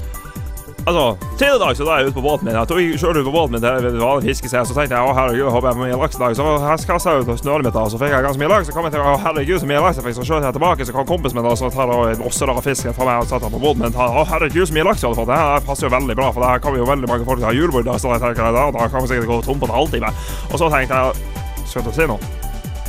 Altså, 0.86 1.16
tredje 1.38 1.58
dag 1.58 1.74
så 1.74 1.82
da 1.82 1.94
er 1.96 2.04
jeg 2.04 2.12
ute 2.12 2.14
på 2.14 2.22
båten 2.22 2.46
min. 2.46 2.54
Jeg 2.54 2.68
tok 2.70 2.78
sjøl 3.00 3.16
ut 3.18 3.24
på 3.26 3.32
båten 3.34 3.56
min 3.56 3.62
til 3.64 3.86
en 3.88 3.96
vanlig 3.98 4.28
fiskested, 4.28 4.68
så 4.68 4.74
tenkte 4.76 4.94
jeg 4.94 5.02
å 5.02 5.14
herregud, 5.16 5.40
jeg 5.40 5.54
håper 5.56 5.66
jeg 5.66 5.76
får 5.78 5.82
mye 5.82 5.96
laks 5.98 6.18
i 6.18 6.20
dag. 6.20 6.36
Så 6.38 6.44
her 6.62 6.84
kastet 6.90 7.10
jeg 7.10 7.24
ut 7.24 7.40
snøret 7.40 7.66
mitt, 7.66 7.74
da, 7.74 7.82
så 7.90 7.98
fikk 7.98 8.14
jeg 8.14 8.26
ganske 8.26 8.42
mye 8.42 8.50
laks. 8.52 8.68
Så 8.68 8.74
kom 8.76 8.86
jeg 8.86 8.94
til 8.94 9.02
å 9.02 9.16
herregud, 9.24 9.58
så 9.58 9.66
mye 9.66 9.80
laks 9.82 9.98
jeg 9.98 10.06
fikk. 10.06 10.14
Så 10.20 10.26
skjøt 10.28 10.46
jeg 10.46 10.54
tilbake, 10.54 10.86
så 10.86 10.94
kom 10.94 11.08
kompisen 11.08 11.40
min 11.40 11.48
og 11.50 11.56
så 11.58 11.72
tar 11.74 11.90
og 11.90 12.22
også 12.30 12.46
da 12.46 12.54
fisken 12.68 12.94
fra 12.94 13.08
meg 13.08 13.24
og 13.24 13.26
setter 13.26 13.48
den 13.48 13.56
på 13.56 13.62
båten 13.64 13.82
min. 13.82 13.98
Å 13.98 14.22
herregud, 14.30 14.62
så 14.70 14.76
mye 14.76 14.86
laks 14.86 15.02
jeg 15.02 15.10
hadde 15.10 15.18
fått. 15.24 15.32
Det 15.32 15.38
her 15.40 15.66
passer 15.66 15.88
jo 15.88 15.90
veldig 15.96 16.16
bra, 16.20 16.28
for 16.36 16.44
det 16.46 16.50
her 16.52 16.62
kommer 16.62 16.78
jo 16.78 16.86
veldig 16.92 17.10
mange 17.10 17.26
folk 17.26 17.42
til 17.42 17.48
å 17.48 17.50
ha 17.50 17.56
julebord. 17.56 17.88
Da, 17.90 17.96
så 17.98 18.12
jeg 18.14 18.22
tenker, 18.22 18.54
da, 18.54 18.68
da 18.76 18.86
kan 18.92 19.02
vi 19.02 19.10
sikkert 19.10 19.32
gå 19.32 19.40
tom 19.48 19.58
på 19.64 19.66
en 19.66 19.74
halvtime. 19.74 20.12
Og 20.52 20.62
så 20.62 20.70
tenkte 20.70 21.00
jeg, 21.02 21.42
skal 21.66 21.82
du 21.82 21.90
si 21.98 22.06
noe? 22.06 22.30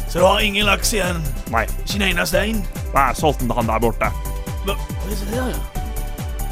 Så 0.05 0.21
du 0.21 0.27
har 0.27 0.45
ingen 0.45 0.69
laks 0.69 0.93
igjen? 0.93 1.17
Nei. 1.49 1.65
Ikke 1.81 1.97
en 1.97 2.05
eneste 2.12 2.45
en? 2.45 2.62
Nei, 2.93 3.07
jeg 3.10 3.19
solgte 3.23 3.41
den 3.41 3.49
til 3.55 3.60
han 3.63 3.73
der 3.73 3.83
borte. 3.88 4.12
Hva, 4.67 4.77
hva 4.77 5.10
er 5.10 5.25
det 5.25 5.33
der? 5.33 5.77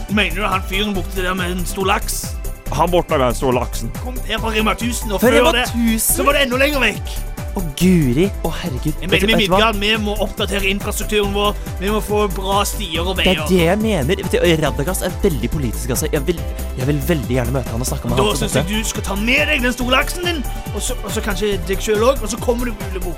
Mener 0.09 0.35
du 0.35 0.45
han 0.47 0.61
fyren 0.69 0.93
borte 0.95 1.21
der 1.23 1.33
med 1.37 1.51
en 1.55 1.65
stor 1.65 1.85
laks? 1.89 2.35
Han 2.73 2.89
borte 2.91 3.17
med 3.17 3.27
den 3.27 3.35
store 3.37 3.55
laksen. 3.59 3.91
Kom 4.03 4.17
her 4.27 4.39
fra 4.41 4.51
Rema 4.53 4.73
1000, 4.73 5.11
og 5.13 5.21
For 5.21 5.27
før 5.29 5.39
Rema 5.39 5.51
det 5.55 5.63
1000? 5.69 5.99
så 6.17 6.23
var 6.25 6.33
det 6.37 6.43
enda 6.45 6.57
lenger 6.61 6.79
vekk. 6.83 7.15
Å, 7.55 7.61
guri. 7.79 8.25
Å, 8.43 8.49
herregud. 8.51 8.93
Jeg 9.01 9.09
Vet 9.09 9.21
du- 9.21 9.27
mener 9.27 9.37
vet 9.39 9.47
du 9.47 9.53
hva? 9.55 9.71
Vi 9.79 9.91
må 10.03 10.15
oppdatere 10.19 10.65
infrastrukturen 10.67 11.31
vår. 11.33 11.55
Vi 11.79 11.87
må 11.93 12.01
få 12.03 12.25
bra 12.35 12.63
stier 12.67 12.99
og 13.07 13.15
Det 13.15 13.25
veier. 13.25 13.43
er 13.43 13.47
det 13.47 13.59
jeg 13.61 13.77
mener. 13.79 14.15
Vet 14.23 14.31
du, 14.31 14.65
Radagast 14.65 15.03
er 15.03 15.09
veldig 15.23 15.49
politisk. 15.51 15.89
Altså. 15.89 16.09
Jeg, 16.11 16.27
vil, 16.27 16.41
jeg 16.77 16.87
vil 16.87 16.99
veldig 17.07 17.29
gjerne 17.37 17.51
møte 17.55 17.69
han 17.71 17.79
og 17.81 17.87
snakke 17.87 18.09
med 18.09 18.17
Da 18.17 18.23
han. 18.23 18.35
syns 18.35 18.55
jeg 18.55 18.67
du 18.67 18.83
skal 18.83 19.03
ta 19.03 19.15
med 19.15 19.47
deg 19.47 19.61
den 19.61 19.73
store 19.73 19.91
laksen 19.91 20.25
din, 20.25 20.43
og 20.75 20.81
så, 20.81 20.93
og 21.05 21.11
så 21.11 21.21
kanskje 21.21 21.53
deg 21.67 21.79
sjøl 21.79 22.03
òg, 22.03 22.21
og 22.21 22.27
så 22.29 22.37
kommer 22.43 22.65
du 22.65 22.73
på 22.73 22.91
julebord. 22.91 23.15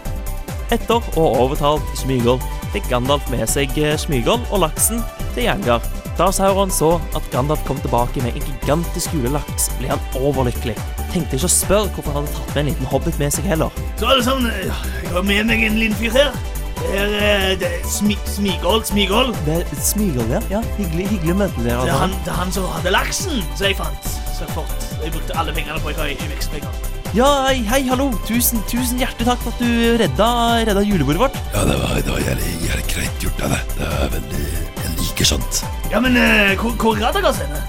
Etter 0.69 0.99
ha 0.99 1.21
overtalt 1.41 1.81
Smygol, 1.97 2.39
fikk 2.73 2.89
Gandalf 2.91 3.27
med 3.31 3.47
seg 3.49 3.71
eh, 3.79 3.95
Smygol 3.97 4.39
og 4.51 4.59
laksen 4.59 5.01
til 5.33 5.43
Jangar. 5.47 5.81
Da 6.17 6.31
Sauron 6.33 6.71
så 6.73 6.95
at 7.13 7.25
Gandalf 7.29 7.61
kom 7.67 7.77
tilbake 7.83 8.23
med 8.25 8.33
en 8.33 8.45
gigantisk 8.49 9.13
julelaks, 9.13 9.67
ble 9.77 9.91
han 9.91 9.99
overlykkelig. 10.17 10.73
Tenkte 11.13 11.37
ikke 11.37 11.45
å 11.45 11.53
spørre 11.53 11.91
hvorfor 11.93 12.15
han 12.15 12.25
hadde 12.25 12.39
tatt 12.39 12.55
med 12.55 12.61
en 12.63 12.69
liten 12.71 12.89
hobbit 12.89 13.19
med 13.21 13.35
seg 13.35 13.45
heller. 13.45 13.75
Så 13.99 14.09
alle 14.09 14.23
sammen, 14.25 14.49
eh, 14.49 14.65
jeg 15.03 15.11
har 15.13 15.27
med 15.27 15.45
meg 15.45 15.65
en 15.67 15.77
liten 15.77 15.99
fyr 15.99 16.15
her. 16.17 16.31
Det 16.79 16.89
er, 16.97 17.13
eh, 17.21 17.53
det 17.61 17.69
er 17.69 17.85
smi, 17.85 18.17
Smigol. 18.25 18.81
Smigol. 18.85 19.29
Det 19.45 19.59
er 19.61 19.77
Smygol, 19.77 20.25
ja. 20.33 20.41
ja 20.49 20.61
hyggelig, 20.79 21.05
hyggelig 21.13 21.35
å 21.35 21.37
møte 21.43 21.61
dere. 21.61 21.85
Det 21.85 21.93
er, 21.93 22.01
han, 22.01 22.17
det 22.25 22.33
er 22.33 22.39
han 22.41 22.51
som 22.51 22.65
hadde 22.73 22.93
laksen, 22.97 23.43
som 23.53 23.67
jeg 23.67 23.77
fant. 23.77 24.09
Så 24.33 24.45
jeg, 24.49 24.65
jeg 25.03 25.13
brukte 25.13 25.37
alle 25.37 25.53
pengene 25.53 25.77
på. 25.85 25.93
Jeg 25.93 26.01
har 26.01 26.13
ikke 26.15 26.31
vekstpenger. 26.33 26.81
Ja, 27.13 27.29
hei, 27.45 27.61
hei, 27.69 27.83
hallo. 27.91 28.09
Tusen, 28.25 28.65
tusen 28.69 28.97
hjertelig 28.97 29.29
takk 29.29 29.45
for 29.45 29.53
at 29.53 29.61
du 29.61 30.01
redda, 30.01 30.31
redda 30.65 30.81
julebordet 30.81 31.27
vårt. 31.27 31.37
Ja, 31.53 31.61
det 31.69 31.77
var, 31.77 31.93
det 32.01 32.09
var 32.09 32.25
jævlig, 32.25 32.57
jævlig 32.65 32.89
greit 32.95 33.27
gjort 33.27 33.45
av 33.45 33.53
deg. 33.53 33.77
Det 33.77 33.93
er 33.93 34.11
veldig 34.17 34.76
Jeg 34.97 35.27
skjønt. 35.29 35.61
Ja, 35.91 35.99
men 36.03 36.17
uh, 36.17 36.53
hvor, 36.61 36.73
hvor 36.81 36.97
er 36.97 37.07
Radagast 37.07 37.41
henne? 37.41 37.61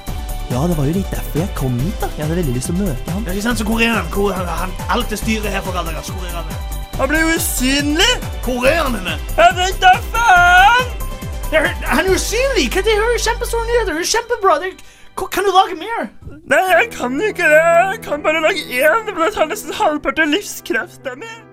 Ja, 0.49 0.63
det 0.65 0.77
var 0.79 0.89
jo 0.89 0.95
litt 0.97 1.11
derfor 1.13 1.41
jeg 1.43 1.51
kom 1.57 1.75
hit. 1.81 1.97
da. 2.01 2.09
Jeg 2.17 2.25
hadde 2.25 2.37
veldig 2.41 2.55
lyst 2.57 2.71
til 2.71 2.77
å 2.77 2.85
møte 2.87 3.15
ham. 3.15 3.25
Ja, 3.27 3.37
ikke 3.37 3.47
sant, 3.49 3.61
så 3.61 3.67
hvor 3.69 3.83
er 3.85 3.95
han? 3.95 4.11
Hvor 4.15 4.33
er 4.33 4.53
han? 4.63 4.75
Alt 4.93 5.13
det 5.13 5.21
styret 5.21 5.49
her 5.53 5.65
for 5.65 5.77
Radagast. 5.77 6.13
Hvor 6.17 6.29
er 6.29 6.39
han? 6.41 6.77
Han 6.99 7.11
ble 7.11 7.21
jo 7.23 7.35
usynlig! 7.37 8.13
Hvor 8.45 8.65
er 8.67 8.81
han 8.83 8.97
henne? 8.99 9.17
Jeg 9.39 9.59
vet 9.59 9.83
da 9.85 9.93
faen! 10.13 10.95
Er, 11.55 11.69
han 11.89 12.05
er 12.05 12.15
usynlig! 12.15 12.69
Hva 12.75 12.85
det 12.87 12.95
er 12.97 13.21
kjempestore 13.27 13.69
nyheter? 13.69 13.93
Det 13.95 14.07
er 14.07 14.13
kjempebra! 14.15 14.57
Det, 14.65 14.73
er 14.73 14.97
kan 15.27 15.47
du 15.47 15.51
lage 15.51 15.77
mer? 15.79 16.09
Nei, 16.49 16.63
jeg 16.73 16.91
kan 16.95 17.21
ikke 17.21 17.49
det. 17.51 17.61
Jeg 17.61 18.01
kan 18.07 18.23
bare 18.23 18.43
lage 18.45 18.65
én, 18.71 19.05
det 19.09 19.35
tar 19.35 19.51
nesten 19.51 19.75
halvparten 19.75 20.35
livskraften 20.35 21.23
min. 21.23 21.39
Mitt 21.39 21.48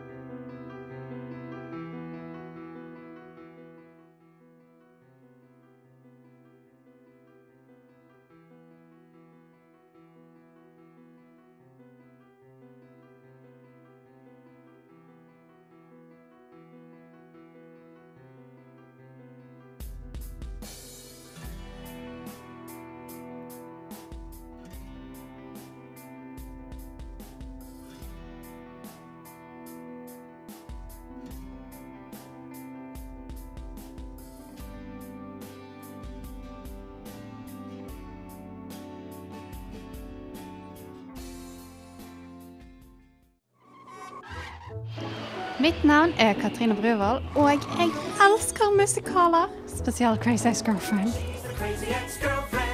navn 46.05 46.19
er 46.19 46.33
Katrine 46.37 46.75
Bruvoll, 46.75 47.23
og 47.35 47.49
jeg 47.49 47.89
elsker 48.21 48.71
musikaler. 48.77 49.49
Spesielt 49.67 50.21
Crazy 50.21 50.47
Ex-Girlfriend. 50.47 51.13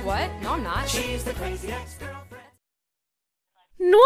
What? 0.05 0.29
No, 0.43 0.49
I'm 0.49 0.63
not. 0.63 0.91
Nå 3.79 4.01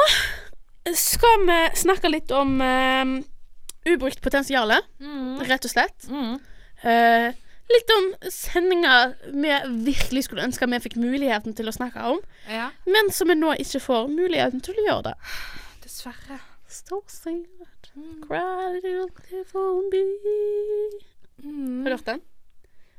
skal 0.94 1.48
vi 1.48 1.58
snakke 1.76 2.12
litt 2.14 2.32
om 2.32 2.62
eh, 2.62 3.16
ubrukt 3.96 4.22
potensial, 4.22 4.72
Mm. 5.00 5.42
rett 5.50 5.66
og 5.66 5.72
slett. 5.72 6.06
Uh, 6.86 7.32
litt 7.72 7.92
om 7.98 8.12
sendinger 8.30 9.16
vi 9.34 9.50
virkelig 9.90 10.24
skulle 10.28 10.46
ønske 10.46 10.70
vi 10.70 10.80
fikk 10.86 11.00
muligheten 11.02 11.56
til 11.56 11.66
å 11.66 11.74
snakke 11.74 12.04
om, 12.14 12.20
Ja. 12.50 12.70
men 12.86 13.10
som 13.12 13.28
vi 13.28 13.34
nå 13.34 13.56
ikke 13.58 13.82
får 13.82 14.08
muligheten 14.08 14.62
til 14.62 14.76
å 14.76 14.86
gjøre 14.86 15.04
det. 15.04 15.16
Dessverre. 15.82 16.40
So 16.68 17.02
sad. 17.96 18.28
Cry 18.28 18.80
little 18.84 19.90
bee. 19.92 21.00
Mm. 21.44 21.82
Har 21.82 21.90
du 21.90 21.96
hørt 21.96 22.06
den? 22.06 22.22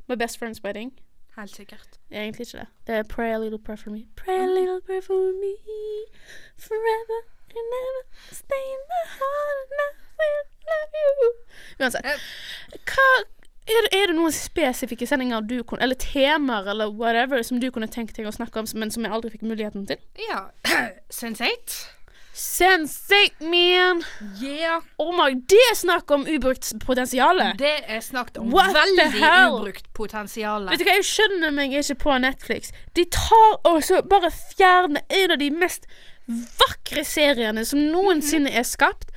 My 0.08 0.14
Best 0.14 0.38
Friends 0.38 0.64
Wedding. 0.64 0.92
Helt 1.36 1.56
sikkert. 1.56 1.88
Egentlig 2.10 2.40
ikke 2.40 2.58
det. 2.58 2.66
Det 2.86 2.94
er 2.94 3.02
Pray 3.02 3.30
a 3.34 3.38
little 3.38 3.58
prayer 3.58 3.76
for 3.76 3.90
me. 3.90 4.06
Pray 4.16 4.38
a 4.38 4.46
little 4.46 4.80
prayer 4.86 5.02
for 5.02 5.32
me 5.42 5.54
forever 6.58 7.18
and 7.56 7.66
never 7.76 8.02
stay 8.32 8.64
in 8.74 8.82
my 8.92 9.04
heart 9.18 9.68
and 9.70 9.80
I 9.80 9.88
will 10.18 10.46
love 10.70 10.92
you. 11.02 11.32
Uansett. 11.80 12.04
Hva 12.84 13.08
er 13.66 13.88
er 13.92 14.06
det 14.06 14.16
noen 14.16 14.32
spesifikke 14.32 15.06
sendinger 15.06 15.40
du 15.40 15.62
kunne 15.62 15.82
Eller 15.82 15.94
temaer 15.94 16.70
eller 16.70 16.90
whatever 16.90 17.42
som 17.42 17.60
du 17.60 17.70
kunne 17.70 17.86
tenkt 17.86 18.16
deg 18.16 18.26
å 18.26 18.32
snakke 18.32 18.58
om, 18.58 18.66
men 18.74 18.90
som 18.90 19.04
jeg 19.04 19.12
aldri 19.12 19.30
fikk 19.30 19.42
muligheten 19.42 19.86
til? 19.86 19.96
Ja. 20.30 20.46
Sense8. 21.20 21.95
Sense8, 22.36 23.40
man! 23.40 24.02
Yeah. 24.42 24.82
Oh 24.98 25.12
my, 25.16 25.30
det 25.48 25.60
er 25.70 25.74
snakk 25.74 26.10
om 26.12 26.26
ubrukt 26.28 26.74
potensial! 26.84 27.38
Det 27.56 27.78
er 27.88 28.02
snakk 28.04 28.36
om 28.36 28.50
What 28.52 28.74
veldig 28.76 29.06
ubrukt 29.16 29.86
potensial. 29.96 30.66
Vet 30.68 30.82
du 30.82 30.84
hva, 30.84 30.98
jeg 30.98 31.06
skjønner 31.08 31.54
meg 31.56 31.72
ikke 31.72 31.96
på 32.02 32.18
Netflix. 32.20 32.74
De 32.92 33.06
tar 33.08 33.56
og 33.64 33.78
så 33.86 34.02
bare 34.04 34.28
fjerner 34.34 35.00
en 35.08 35.32
av 35.32 35.40
de 35.40 35.48
mest 35.54 35.88
vakre 36.60 37.06
seriene 37.08 37.64
som 37.64 37.80
noensinne 37.88 38.52
er 38.52 38.66
skapt. 38.68 39.14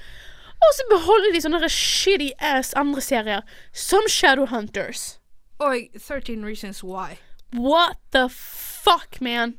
Og 0.59 0.75
så 0.77 0.85
beholder 0.91 1.35
de 1.35 1.41
sånne 1.43 1.69
shitty 1.71 2.29
ass 2.39 2.71
andre 2.79 3.03
serier, 3.03 3.43
som 3.75 4.07
Shadowhunters. 4.07 5.17
Og 5.59 5.91
13 5.99 6.39
Reasons 6.47 6.79
Why. 6.87 7.19
What 7.51 7.99
the 8.15 8.29
fuck, 8.31 9.19
man? 9.19 9.57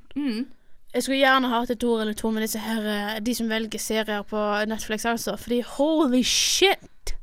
Jeg 0.95 1.03
skulle 1.05 1.21
gjerne 1.21 1.49
hatt 1.53 1.71
et 1.71 1.85
ord 1.87 2.01
eller 2.03 2.17
to 2.19 2.31
med 2.35 2.43
disse 2.43 2.59
her 2.59 2.87
eh, 2.91 3.19
De 3.23 3.35
som 3.39 3.47
velger 3.51 3.79
serier 3.79 4.25
på 4.27 4.41
Netflix, 4.67 5.05
altså. 5.07 5.37
Fordi 5.39 5.61
holy 5.77 6.23
shit! 6.27 7.15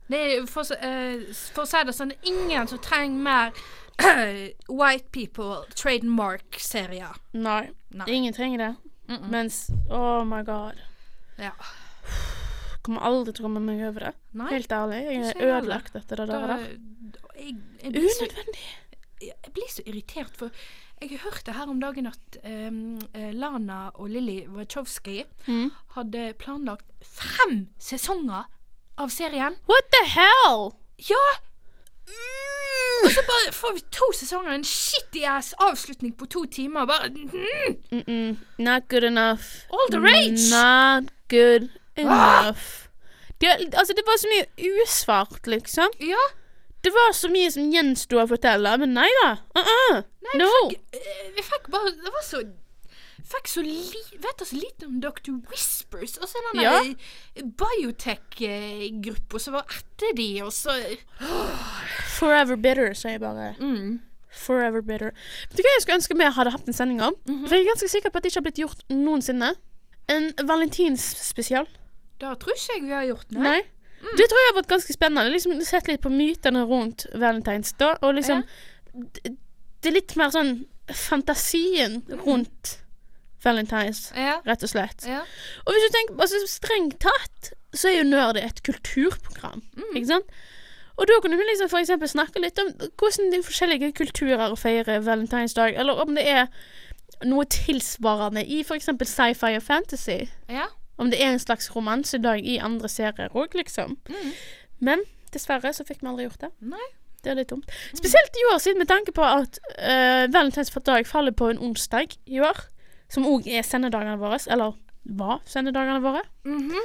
For, 0.47 0.63
eh, 0.79 1.25
for 1.51 1.65
å 1.65 1.67
si 1.67 1.81
det 1.83 1.95
sånn, 1.97 2.13
ingen 2.23 2.69
som 2.71 2.79
trenger 2.79 3.19
mer 3.27 3.57
White 4.79 5.09
People 5.11 5.65
trademark-serier. 5.75 7.17
Nei, 7.33 7.63
ingen 8.07 8.33
trenger 8.35 8.61
det. 8.63 8.71
Mens 9.31 9.65
Oh 9.89 10.23
my 10.27 10.43
god. 10.47 10.79
Ja. 11.39 11.51
Kommer 12.87 13.03
aldri 13.03 13.33
til 13.35 13.43
å 13.43 13.47
komme 13.49 13.59
meg 13.63 13.83
over 13.89 14.07
det. 14.07 14.13
Nei. 14.39 14.47
Helt 14.53 14.71
ærlig. 14.71 15.01
Jeg 15.11 15.33
er 15.35 15.45
ødelagt 15.57 15.95
etter 15.99 16.21
det 16.23 16.27
Da- 16.31 16.41
der. 16.47 16.67
Jeg, 17.37 17.55
jeg 17.83 17.91
Unødvendig. 17.91 18.67
så, 19.19 19.27
jeg 19.27 19.53
blir 19.53 19.69
så 19.75 19.83
irritert, 19.85 20.37
for 20.39 20.49
jeg 21.01 21.19
hørte 21.23 21.53
her 21.53 21.69
om 21.69 21.79
dagen 21.81 22.07
at 22.07 22.37
eh, 22.43 23.33
Lana 23.33 23.89
og 23.93 24.09
Lilly 24.09 24.47
Wachowski 24.47 25.23
Mm. 25.47 25.71
hadde 25.95 26.33
planlagt 26.39 26.85
fem 27.01 27.67
sesonger 27.79 28.43
av 28.97 29.09
serien. 29.09 29.55
What 29.69 29.91
the 29.93 30.05
hell? 30.15 30.71
Ja! 31.09 31.25
Og 33.03 33.11
så 33.11 33.21
bare 33.27 33.53
får 33.53 33.73
vi 33.75 33.81
to 33.91 34.07
sesonger, 34.15 34.51
en 34.55 34.63
shitty 34.63 35.21
ass 35.27 35.53
avslutning 35.59 36.15
på 36.17 36.25
to 36.25 36.45
timer. 36.45 36.85
Bare 36.85 37.09
mm. 37.09 37.31
Mm 37.91 38.03
-mm. 38.07 38.37
Not 38.57 38.87
good 38.89 39.03
enough. 39.03 39.43
All 39.73 39.87
the 39.91 39.99
rage. 39.99 40.49
Not 40.51 41.11
good 41.29 41.69
Ah! 41.97 42.01
enough. 42.01 42.61
Det, 43.41 43.47
altså, 43.73 43.93
det 43.93 44.03
var 44.05 44.17
så 44.17 44.27
mye 44.33 44.71
usvart, 44.83 45.47
liksom. 45.47 45.87
Ja. 45.99 46.23
Det 46.85 46.91
var 46.93 47.13
så 47.17 47.29
mye 47.33 47.49
som 47.51 47.71
gjensto 47.73 48.19
å 48.21 48.27
fortelle, 48.29 48.77
men 48.81 48.93
nei 48.95 49.09
da. 49.23 49.33
Uh-uh. 49.57 50.01
Nei, 50.27 50.39
no. 50.41 50.47
vi 50.69 50.75
fikk, 50.77 50.95
eh, 50.99 51.27
vi 51.37 51.43
fikk 51.45 51.69
bare 51.71 51.91
Det 51.95 52.11
var 52.13 52.23
så 52.25 52.41
Fikk 53.27 53.49
så 53.51 53.61
li, 53.65 53.81
vet 54.23 54.39
så 54.39 54.55
lite 54.55 54.85
om 54.87 55.01
Dr. 55.03 55.33
Whispers, 55.49 56.13
og 56.21 56.29
så 56.31 56.39
den 56.45 56.61
Ja. 56.63 56.77
ja. 56.79 57.43
biotech-gruppa 57.43 59.39
som 59.41 59.57
var 59.57 59.65
etter 59.67 60.13
de, 60.15 60.27
og 60.45 60.53
så 60.55 60.71
Forever 62.17 62.55
bitter, 62.55 62.93
sier 62.95 63.17
jeg 63.17 63.21
bare. 63.25 63.49
Mm. 63.59 63.97
Forever 64.31 64.81
bitter. 64.85 65.11
Vet 65.49 65.57
du 65.59 65.63
hva 65.65 65.73
jeg 65.75 65.83
skulle 65.83 65.99
ønske 65.99 66.17
vi 66.17 66.29
hadde 66.37 66.53
hatt 66.55 66.67
en 66.69 66.77
sending 66.77 67.01
om? 67.03 67.15
Mhm. 67.27 67.47
For 67.47 67.55
jeg 67.57 67.65
er 67.65 67.71
ganske 67.73 67.91
sikker 67.91 68.13
på 68.13 68.17
at 68.17 68.23
det 68.23 68.31
ikke 68.31 68.39
har 68.39 68.47
blitt 68.47 68.63
gjort 68.63 68.85
noensinne. 68.93 69.51
En 70.07 70.31
valentinsspesial. 70.47 71.67
Da 72.21 72.33
tror 72.39 72.55
ikke 72.55 72.73
jeg 72.77 72.83
vi 72.85 72.95
har 72.95 73.05
gjort 73.09 73.31
noe. 73.35 73.43
Nei. 73.43 73.61
Det 74.01 74.27
tror 74.29 74.39
jeg 74.41 74.49
har 74.51 74.57
vært 74.61 74.71
ganske 74.71 74.93
spennende. 74.93 75.31
Liksom 75.33 75.61
Sett 75.65 75.87
litt 75.89 76.01
på 76.03 76.11
mytene 76.13 76.63
rundt 76.69 77.07
valentines 77.17 77.73
da, 77.79 77.95
og 78.01 78.15
liksom 78.19 78.43
det, 78.93 79.33
det 79.81 79.89
er 79.91 79.95
litt 79.97 80.15
mer 80.19 80.29
sånn 80.33 80.51
fantasien 80.93 82.01
rundt 82.25 82.77
valentines, 83.43 84.11
Ja. 84.15 84.39
rett 84.45 84.63
og 84.63 84.69
slett. 84.71 85.05
Ja. 85.05 85.21
Og 85.65 85.73
hvis 85.73 85.85
du 85.87 85.95
tenker 85.95 86.21
altså, 86.23 86.39
strengt 86.49 86.99
tatt, 87.03 87.51
så 87.73 87.89
er 87.89 87.99
jo 87.99 88.07
Nerd 88.09 88.39
et 88.41 88.63
kulturprogram, 88.65 89.61
ikke 89.93 90.07
sant? 90.07 90.31
Og 90.97 91.05
da 91.05 91.19
kunne 91.21 91.37
vi 91.37 91.45
liksom 91.45 91.69
for 91.69 92.09
snakke 92.09 92.41
litt 92.41 92.57
om 92.59 92.71
hvordan 92.97 93.29
de 93.31 93.43
forskjellige 93.45 93.91
kulturer 93.99 94.55
feirer 94.57 95.03
valentinsdag, 95.05 95.75
eller 95.77 95.99
om 96.01 96.15
det 96.17 96.25
er 96.25 96.47
noe 97.25 97.45
tilsvarende 97.45 98.43
i 98.45 98.63
eksempel 98.63 99.07
sci-fi 99.09 99.55
og 99.57 99.63
fantasy. 99.63 100.27
Ja. 100.49 100.67
Om 100.97 101.11
det 101.13 101.19
er 101.21 101.33
en 101.33 101.41
slags 101.41 101.69
romansedag 101.75 102.41
i 102.45 102.57
andre 102.63 102.89
serier 102.89 103.33
òg, 103.37 103.53
liksom. 103.57 103.97
Men 104.79 105.03
dessverre 105.33 105.73
så 105.73 105.85
fikk 105.85 106.01
vi 106.01 106.09
aldri 106.11 106.25
gjort 106.27 106.47
det. 106.47 106.51
Nei. 106.73 106.87
Det 107.23 107.31
er 107.33 107.39
litt 107.39 107.49
dumt. 107.51 107.69
Spesielt 107.97 108.37
i 108.37 108.45
år, 108.53 108.59
siden 108.61 108.81
med 108.81 108.89
tanke 108.89 109.11
på 109.11 109.25
at 109.25 109.57
uh, 109.81 110.25
valentinsdag 110.31 111.07
faller 111.09 111.33
på 111.35 111.49
en 111.51 111.59
onsdag 111.59 112.13
i 112.29 112.39
år. 112.45 112.61
Som 113.11 113.25
òg 113.27 113.47
er 113.49 113.65
sendedagene 113.65 114.19
våre. 114.21 114.39
Eller 114.53 114.77
var 115.17 115.41
sendedagene 115.49 116.01
våre. 116.03 116.23
Mhm. 116.45 116.77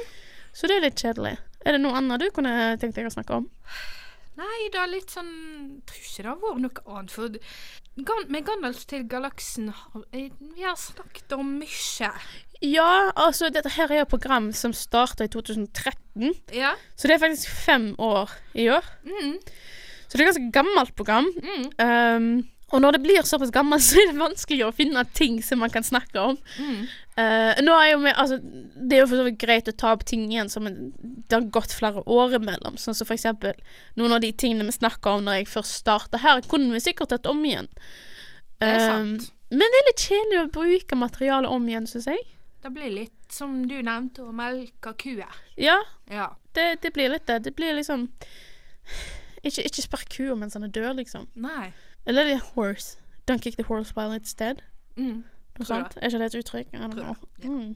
Så 0.53 0.69
det 0.69 0.77
er 0.77 0.85
litt 0.85 1.01
kjedelig. 1.01 1.37
Er 1.65 1.75
det 1.75 1.81
noe 1.81 1.97
annet 1.97 2.21
du 2.21 2.29
kunne 2.35 2.75
tenkt 2.77 2.97
deg 2.99 3.07
å 3.07 3.13
snakke 3.13 3.39
om? 3.39 3.47
Nei, 4.37 4.69
det 4.73 4.79
er 4.81 4.89
litt 4.89 5.13
sånn 5.13 5.29
jeg 5.29 5.81
Tror 5.89 6.05
ikke 6.07 6.23
det 6.23 6.29
har 6.29 6.39
vært 6.41 6.61
noe 6.63 6.95
annet. 6.97 7.13
For 7.13 8.03
Gan 8.09 8.23
med 8.33 8.45
Gandalf 8.47 8.85
til 8.89 9.03
galaksen 9.09 9.69
har 9.69 10.05
eh, 10.11 10.31
Vi 10.33 10.65
har 10.65 10.77
snakket 10.79 11.35
om 11.37 11.51
mye. 11.59 12.09
Ja, 12.63 13.11
altså 13.19 13.49
dette 13.51 13.73
her 13.75 13.91
er 13.91 14.05
et 14.05 14.11
program 14.11 14.51
som 14.55 14.71
starta 14.75 15.25
i 15.27 15.31
2013. 15.31 16.31
Ja. 16.55 16.73
Så 16.95 17.09
det 17.09 17.17
er 17.17 17.23
faktisk 17.25 17.51
fem 17.65 17.91
år 17.99 18.31
i 18.55 18.69
år. 18.71 18.87
Mm. 19.03 19.37
Så 20.07 20.15
det 20.15 20.21
er 20.21 20.27
et 20.29 20.31
ganske 20.31 20.51
gammelt 20.55 20.95
program. 20.95 21.27
Mm. 21.43 21.65
Um, 21.83 22.27
og 22.73 22.81
når 22.81 22.95
det 22.95 23.01
blir 23.03 23.25
såpass 23.27 23.51
gammelt, 23.53 23.83
så 23.85 23.99
er 23.99 24.11
det 24.13 24.19
vanskelig 24.21 24.63
å 24.65 24.71
finne 24.73 25.03
ting 25.17 25.41
som 25.45 25.59
man 25.61 25.73
kan 25.73 25.83
snakke 25.85 26.21
om. 26.21 26.39
Mm. 26.57 26.85
Uh, 27.17 27.51
nå 27.65 27.75
er 27.77 27.89
jo 27.91 27.99
med, 28.01 28.15
altså, 28.17 28.39
det 28.41 28.97
er 28.97 29.03
jo 29.03 29.09
for 29.11 29.19
så 29.19 29.25
vidt 29.27 29.41
greit 29.43 29.69
å 29.69 29.75
ta 29.77 29.91
opp 29.93 30.05
ting 30.09 30.23
igjen 30.31 30.49
som 30.49 30.65
det 30.69 31.35
har 31.35 31.49
gått 31.53 31.75
flere 31.75 32.01
år 32.09 32.37
imellom. 32.39 32.79
Sånn 32.81 32.95
som 32.97 33.09
for 33.09 33.17
eksempel 33.17 33.59
noen 33.99 34.15
av 34.15 34.23
de 34.23 34.31
tingene 34.33 34.65
vi 34.69 34.77
snakka 34.79 35.17
om 35.17 35.27
når 35.27 35.41
jeg 35.41 35.51
først 35.51 35.81
starta 35.83 36.23
her, 36.23 36.41
kunne 36.49 36.73
vi 36.73 36.81
sikkert 36.81 37.11
tatt 37.13 37.29
om 37.29 37.43
igjen. 37.45 37.67
Det 38.63 38.69
er 38.71 38.79
Um, 38.93 39.17
sant. 39.19 39.33
men 39.51 39.67
det 39.67 39.79
er 39.81 39.89
litt 39.89 40.05
kjedelig 40.07 40.39
å 40.39 40.51
bruke 40.55 40.95
materialet 40.97 41.51
om 41.51 41.67
igjen, 41.67 41.89
syns 41.89 42.07
jeg. 42.07 42.21
Det 42.63 42.71
blir 42.71 42.93
litt 42.95 43.33
som 43.33 43.57
du 43.67 43.75
nevnte, 43.83 44.23
å 44.23 44.31
melke 44.35 44.93
kuer. 44.99 45.31
Ja, 45.59 45.81
Ja. 46.09 46.29
det, 46.55 46.81
det 46.81 46.93
blir 46.95 47.09
litt 47.11 47.25
det. 47.27 47.41
Det 47.43 47.55
blir 47.55 47.73
liksom 47.75 48.07
Ikke, 49.43 49.65
ikke 49.67 49.83
spark 49.83 50.09
kua 50.09 50.35
mens 50.39 50.53
han 50.55 50.63
er 50.63 50.71
død, 50.71 50.95
liksom. 51.01 51.27
Nei. 51.35 51.73
Eller 52.07 52.23
det 52.23 52.37
er 52.37 52.45
horse. 52.55 52.97
Don't 53.27 53.43
kick 53.43 53.57
the 53.57 53.63
horse 53.67 53.91
while 53.95 54.15
it's 54.15 54.33
dead. 54.33 54.61
Mm. 54.95 55.23
Noe 55.59 55.67
sånt. 55.67 55.97
Er 55.99 56.07
ikke 56.07 56.21
det 56.21 56.29
et 56.31 56.39
uttrykk? 56.39 56.71
Mm. 57.43 57.75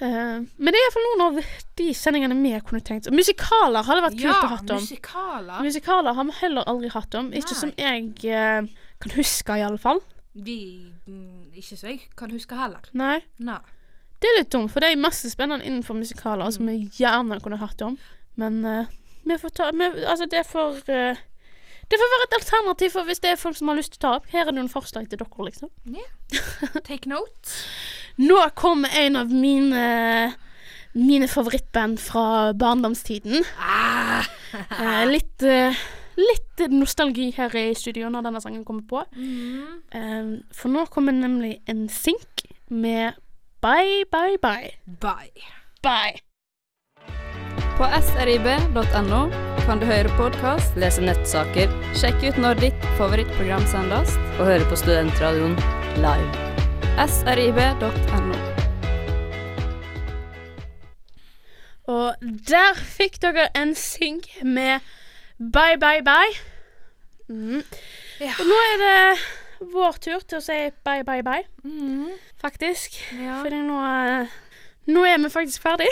Eh, 0.00 0.08
men 0.08 0.72
det 0.72 0.74
er 0.74 0.80
iallfall 0.82 1.04
noen 1.06 1.24
av 1.26 1.52
de 1.78 1.90
sendingene 1.94 2.34
vi 2.40 2.50
kunne 2.66 2.82
tenkt 2.82 3.06
Musikaler 3.14 3.86
hadde 3.86 4.02
vært 4.02 4.16
kult 4.18 4.26
ja, 4.26 4.40
å 4.40 4.48
ha 4.50 4.56
om. 4.58 4.80
musikaler. 4.80 5.60
Musikaler 5.62 6.16
har 6.18 6.26
vi 6.30 6.34
heller 6.40 6.66
aldri 6.72 6.90
hatt 6.96 7.14
om. 7.20 7.30
Ikke 7.30 7.54
Nei. 7.54 7.60
som 7.60 7.74
jeg 7.78 8.08
uh, 8.34 8.72
kan 9.04 9.14
huske, 9.14 9.60
i 9.60 9.62
Vi 10.34 10.58
mm, 11.06 11.54
Ikke 11.54 11.76
så 11.76 11.92
jeg 11.92 12.00
kan 12.18 12.32
huske 12.34 12.58
heller. 12.58 12.82
Nei. 12.92 13.20
Nei. 13.38 13.60
Det 14.18 14.30
er 14.30 14.38
litt 14.40 14.52
dumt, 14.54 14.72
for 14.72 14.80
det 14.80 14.90
er 14.90 15.00
masse 15.00 15.28
spennende 15.30 15.66
innenfor 15.66 15.96
musikaler 15.98 16.50
som 16.54 16.66
vi 16.70 16.88
gjerne 16.96 17.40
kunne 17.44 17.60
hørt 17.60 17.82
om. 17.84 17.98
Men 18.40 18.62
uh, 18.64 18.90
vi 19.24 19.38
får 19.38 19.52
ta 19.54 19.70
vi, 19.70 19.90
Altså, 20.08 20.26
det 20.30 20.46
får 20.48 20.78
uh, 20.88 21.20
Det 21.90 21.98
får 22.00 22.12
være 22.14 22.26
et 22.28 22.38
alternativ 22.38 22.94
for 22.94 23.06
hvis 23.06 23.20
det 23.20 23.30
er 23.30 23.40
folk 23.40 23.58
som 23.58 23.68
har 23.68 23.78
lyst 23.78 23.94
til 23.94 24.00
å 24.00 24.04
ta 24.06 24.14
opp. 24.18 24.30
Her 24.32 24.48
er 24.48 24.56
noen 24.56 24.72
forslag 24.72 25.10
til 25.10 25.20
dere, 25.20 25.50
liksom. 25.50 25.70
Ja. 25.92 26.06
Take 26.80 27.10
note. 27.10 27.60
Nå 28.28 28.40
kommer 28.56 28.94
en 28.96 29.20
av 29.20 29.30
mine 29.30 29.84
Mine 30.94 31.26
favorittband 31.26 31.98
fra 31.98 32.52
barndomstiden. 32.54 33.42
Eh, 34.54 35.00
litt 35.10 35.42
eh, 35.42 35.74
Litt 36.18 36.64
nostalgi 36.70 37.30
her 37.36 37.54
i 37.58 37.72
studio 37.74 38.10
når 38.12 38.28
denne 38.28 38.42
sangen 38.44 38.64
kommer 38.64 38.86
på. 38.88 39.02
Mm. 39.16 39.80
Um, 39.94 40.30
for 40.54 40.70
nå 40.70 40.86
kommer 40.92 41.16
nemlig 41.16 41.58
en 41.70 41.88
sink 41.88 42.46
med 42.70 43.18
Bye, 43.64 44.04
bye, 44.12 44.36
bye. 44.42 44.74
Bye. 45.00 45.48
Bye. 45.82 46.20
På 47.78 47.88
srib.no 47.88 49.22
kan 49.64 49.80
du 49.80 49.86
høre 49.88 50.10
podkast, 50.18 50.76
lese 50.76 51.00
nettsaker, 51.00 51.70
sjekke 51.96 52.34
ut 52.34 52.40
når 52.42 52.58
ditt 52.60 52.84
favorittprogram 52.98 53.64
sendes, 53.70 54.12
og 54.36 54.50
høre 54.50 54.66
på 54.68 54.76
studentradioen 54.76 55.56
live. 56.04 56.50
srib.no. 57.08 58.36
Og 61.88 62.28
der 62.50 62.76
fikk 62.76 63.16
dere 63.24 63.48
en 63.56 63.72
synk 63.76 64.28
med 64.44 64.84
Bye 65.52 65.76
Bye 65.80 66.02
Bye. 66.02 66.34
Mhm. 67.28 67.62
Og 68.38 68.46
nå 68.46 68.58
er 68.70 68.76
det 68.80 69.70
vår 69.72 69.98
tur 70.00 70.22
til 70.28 70.38
å 70.38 70.44
si 70.44 70.56
bye 70.86 71.04
bye 71.04 71.24
bye, 71.24 71.44
faktisk. 72.40 72.96
Fordi 73.10 73.60
nå, 73.64 73.78
eh, 73.84 74.34
nå 74.86 75.04
er 75.08 75.18
vi 75.18 75.30
faktisk 75.32 75.62
ferdig. 75.64 75.90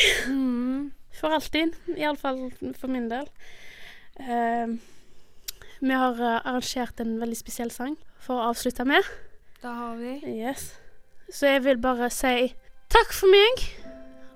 For 1.18 1.34
alltid. 1.34 1.74
Iallfall 1.96 2.50
for 2.78 2.88
min 2.88 3.10
del. 3.10 3.28
Uh, 4.20 4.78
vi 5.80 5.92
har 5.92 6.18
eh, 6.20 6.40
arrangert 6.46 7.00
en 7.00 7.16
veldig 7.20 7.36
spesiell 7.36 7.70
sang 7.74 7.96
for 8.22 8.38
å 8.38 8.50
avslutte 8.52 8.84
med. 8.86 9.06
Det 9.62 9.70
har 9.70 9.96
vi. 9.98 10.18
Yes. 10.30 10.72
Så 11.32 11.48
jeg 11.48 11.64
vil 11.64 11.80
bare 11.82 12.10
si 12.12 12.52
takk 12.92 13.14
for 13.16 13.32
meg, 13.32 13.64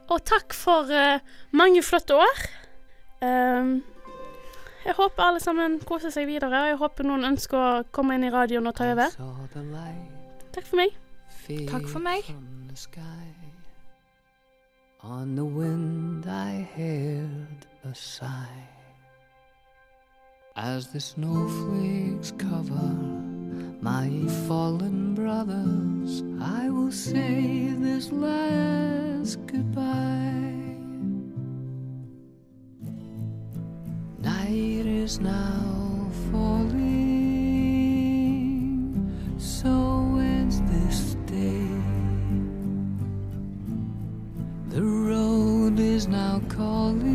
og 0.09 0.25
takk 0.27 0.57
for 0.57 0.91
uh, 0.91 1.21
mange 1.53 1.83
flotte 1.85 2.17
år. 2.17 2.47
Ehm, 3.25 3.79
jeg 4.87 4.94
håper 4.94 5.22
alle 5.22 5.40
sammen 5.40 5.81
koser 5.81 6.11
seg 6.14 6.27
videre. 6.27 6.61
og 6.62 6.68
Jeg 6.68 6.77
håper 6.83 7.09
noen 7.09 7.25
ønsker 7.33 7.59
å 7.59 7.83
komme 7.90 8.14
inn 8.16 8.25
i 8.25 8.31
radioen 8.31 8.66
og 8.70 8.75
ta 8.79 8.90
over. 8.92 9.11
Takk 10.55 10.66
for 10.66 10.77
meg. 10.77 10.94
Takk 11.70 11.88
for 11.90 12.03
meg. 12.03 12.31
On 15.03 15.37
the 15.37 15.44
wind 15.44 16.27
I 16.27 16.66
heard 16.75 17.66
a 17.85 17.94
sigh 17.94 18.66
as 20.57 20.88
the 20.88 21.01
snowflakes 21.01 22.33
cover 22.38 22.90
my 23.81 24.11
fallen 24.49 25.14
brothers. 25.14 26.22
I 26.40 26.70
will 26.70 26.90
say 26.90 27.72
this 27.79 28.11
last 28.11 29.38
goodbye. 29.46 30.56
Night 34.27 34.87
is 34.87 35.21
now 35.21 36.11
falling, 36.33 36.91
so 39.39 39.71
ends 40.19 40.61
this 40.62 41.15
day. 41.27 41.69
The 44.71 44.83
road 44.83 45.79
is 45.79 46.09
now 46.09 46.41
calling, 46.49 47.09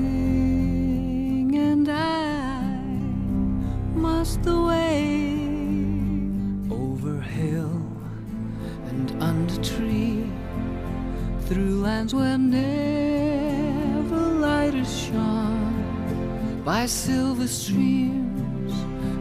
and 1.54 1.90
I 1.90 2.80
must 3.94 4.46
away 4.46 5.50
over 6.72 7.20
hill 7.20 7.82
and 8.88 9.12
under 9.22 9.62
tree, 9.62 10.32
through 11.42 11.82
lands 11.82 12.14
where 12.14 12.38
never 12.38 13.11
by 16.64 16.86
silver 16.86 17.48
streams 17.48 18.74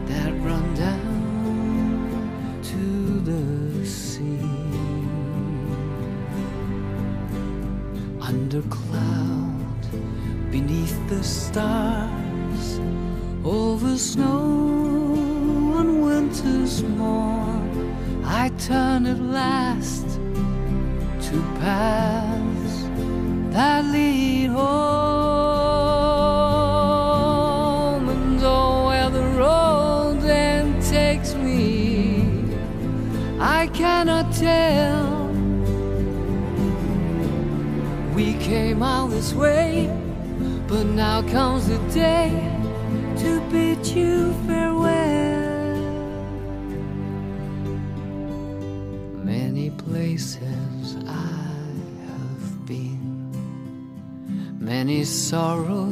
that 0.07 0.31
run 0.41 0.75
down 0.75 2.59
to 2.61 3.19
the 3.21 3.85
sea. 3.85 4.39
Under 8.21 8.61
cloud, 8.69 9.81
beneath 10.51 10.97
the 11.09 11.23
stars, 11.23 12.79
over 13.43 13.97
snow 13.97 15.73
on 15.75 16.01
winter's 16.01 16.83
morn, 16.83 17.95
I 18.23 18.49
turn 18.59 19.07
at 19.07 19.19
last 19.19 20.07
to 21.25 21.41
paths 21.59 22.83
that 23.51 23.83
lead 23.85 24.49
home, 24.49 25.00
this 39.21 39.33
way, 39.35 39.87
but 40.67 40.83
now 40.83 41.21
comes 41.21 41.67
the 41.67 41.77
day 41.93 42.31
to 43.17 43.39
bid 43.51 43.85
you 43.85 44.33
farewell. 44.47 45.77
Many 49.23 49.69
places 49.69 50.95
I 51.05 51.53
have 52.07 52.65
been, 52.65 53.29
many 54.59 55.03
sorrows 55.03 55.90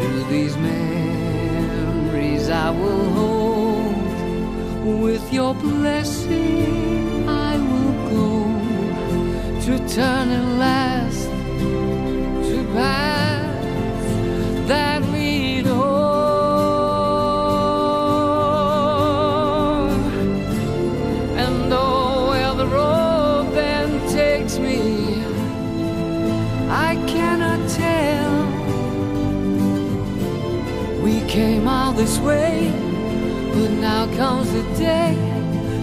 To 0.00 0.24
these 0.30 0.56
memories 0.56 2.48
I 2.48 2.70
will 2.70 3.10
hold. 3.10 4.08
With 5.02 5.32
your 5.32 5.54
blessing, 5.54 7.28
I 7.28 7.56
will 7.68 7.94
go 8.16 8.30
to 9.64 9.72
turn 9.94 10.30
at 10.30 10.46
last 10.58 11.28
to 12.48 12.56
paths 12.74 13.09
this 32.00 32.18
way, 32.20 32.72
but 33.52 33.70
now 33.72 34.06
comes 34.16 34.50
the 34.54 34.62
day 34.78 35.14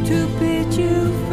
to 0.08 0.26
bid 0.40 0.74
you 0.74 1.27